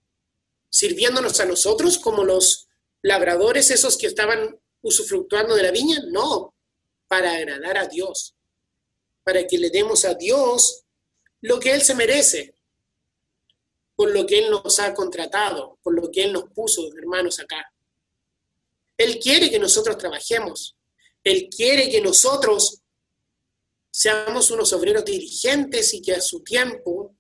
Sirviéndonos 0.78 1.40
a 1.40 1.46
nosotros 1.46 1.98
como 1.98 2.24
los 2.24 2.68
labradores 3.02 3.72
esos 3.72 3.98
que 3.98 4.06
estaban 4.06 4.60
usufructuando 4.84 5.56
de 5.56 5.64
la 5.64 5.72
viña, 5.72 6.00
no, 6.10 6.54
para 7.08 7.32
agradar 7.32 7.78
a 7.78 7.88
Dios, 7.88 8.36
para 9.24 9.48
que 9.48 9.58
le 9.58 9.72
demos 9.72 10.06
a 10.06 10.14
Dios 10.14 10.84
lo 11.42 11.60
que 11.60 11.72
Él 11.72 11.82
se 11.82 11.96
merece, 11.96 12.54
por 13.96 14.12
lo 14.12 14.28
que 14.28 14.38
Él 14.38 14.52
nos 14.52 14.80
ha 14.80 14.94
contratado, 14.94 15.80
por 15.82 15.96
lo 15.96 16.12
que 16.12 16.26
Él 16.26 16.34
nos 16.34 16.44
puso, 16.52 16.88
hermanos, 16.96 17.40
acá. 17.40 17.74
Él 18.98 19.18
quiere 19.18 19.50
que 19.50 19.58
nosotros 19.58 19.98
trabajemos, 19.98 20.78
Él 21.24 21.50
quiere 21.50 21.90
que 21.90 22.02
nosotros 22.02 22.84
seamos 23.90 24.52
unos 24.52 24.72
obreros 24.74 25.06
dirigentes 25.06 25.96
y 25.96 26.04
que 26.04 26.14
a 26.14 26.22
su 26.22 26.44
tiempo 26.44 27.16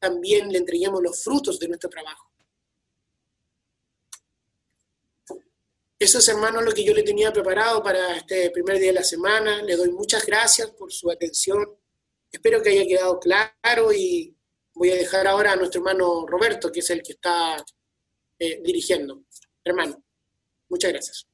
también 0.00 0.48
le 0.48 0.58
entreguemos 0.58 1.00
los 1.00 1.22
frutos 1.22 1.60
de 1.60 1.68
nuestro 1.68 1.88
trabajo. 1.88 2.25
Eso 5.98 6.18
es, 6.18 6.28
hermano, 6.28 6.60
lo 6.60 6.72
que 6.72 6.84
yo 6.84 6.92
le 6.92 7.02
tenía 7.02 7.32
preparado 7.32 7.82
para 7.82 8.16
este 8.16 8.50
primer 8.50 8.78
día 8.78 8.88
de 8.88 8.94
la 8.98 9.04
semana. 9.04 9.62
Le 9.62 9.76
doy 9.76 9.90
muchas 9.90 10.26
gracias 10.26 10.70
por 10.72 10.92
su 10.92 11.10
atención. 11.10 11.64
Espero 12.30 12.62
que 12.62 12.70
haya 12.70 12.86
quedado 12.86 13.18
claro 13.18 13.92
y 13.94 14.36
voy 14.74 14.90
a 14.90 14.96
dejar 14.96 15.26
ahora 15.26 15.52
a 15.52 15.56
nuestro 15.56 15.80
hermano 15.80 16.26
Roberto, 16.26 16.70
que 16.70 16.80
es 16.80 16.90
el 16.90 17.02
que 17.02 17.12
está 17.12 17.56
eh, 18.38 18.60
dirigiendo. 18.62 19.24
Hermano, 19.64 20.04
muchas 20.68 20.92
gracias. 20.92 21.26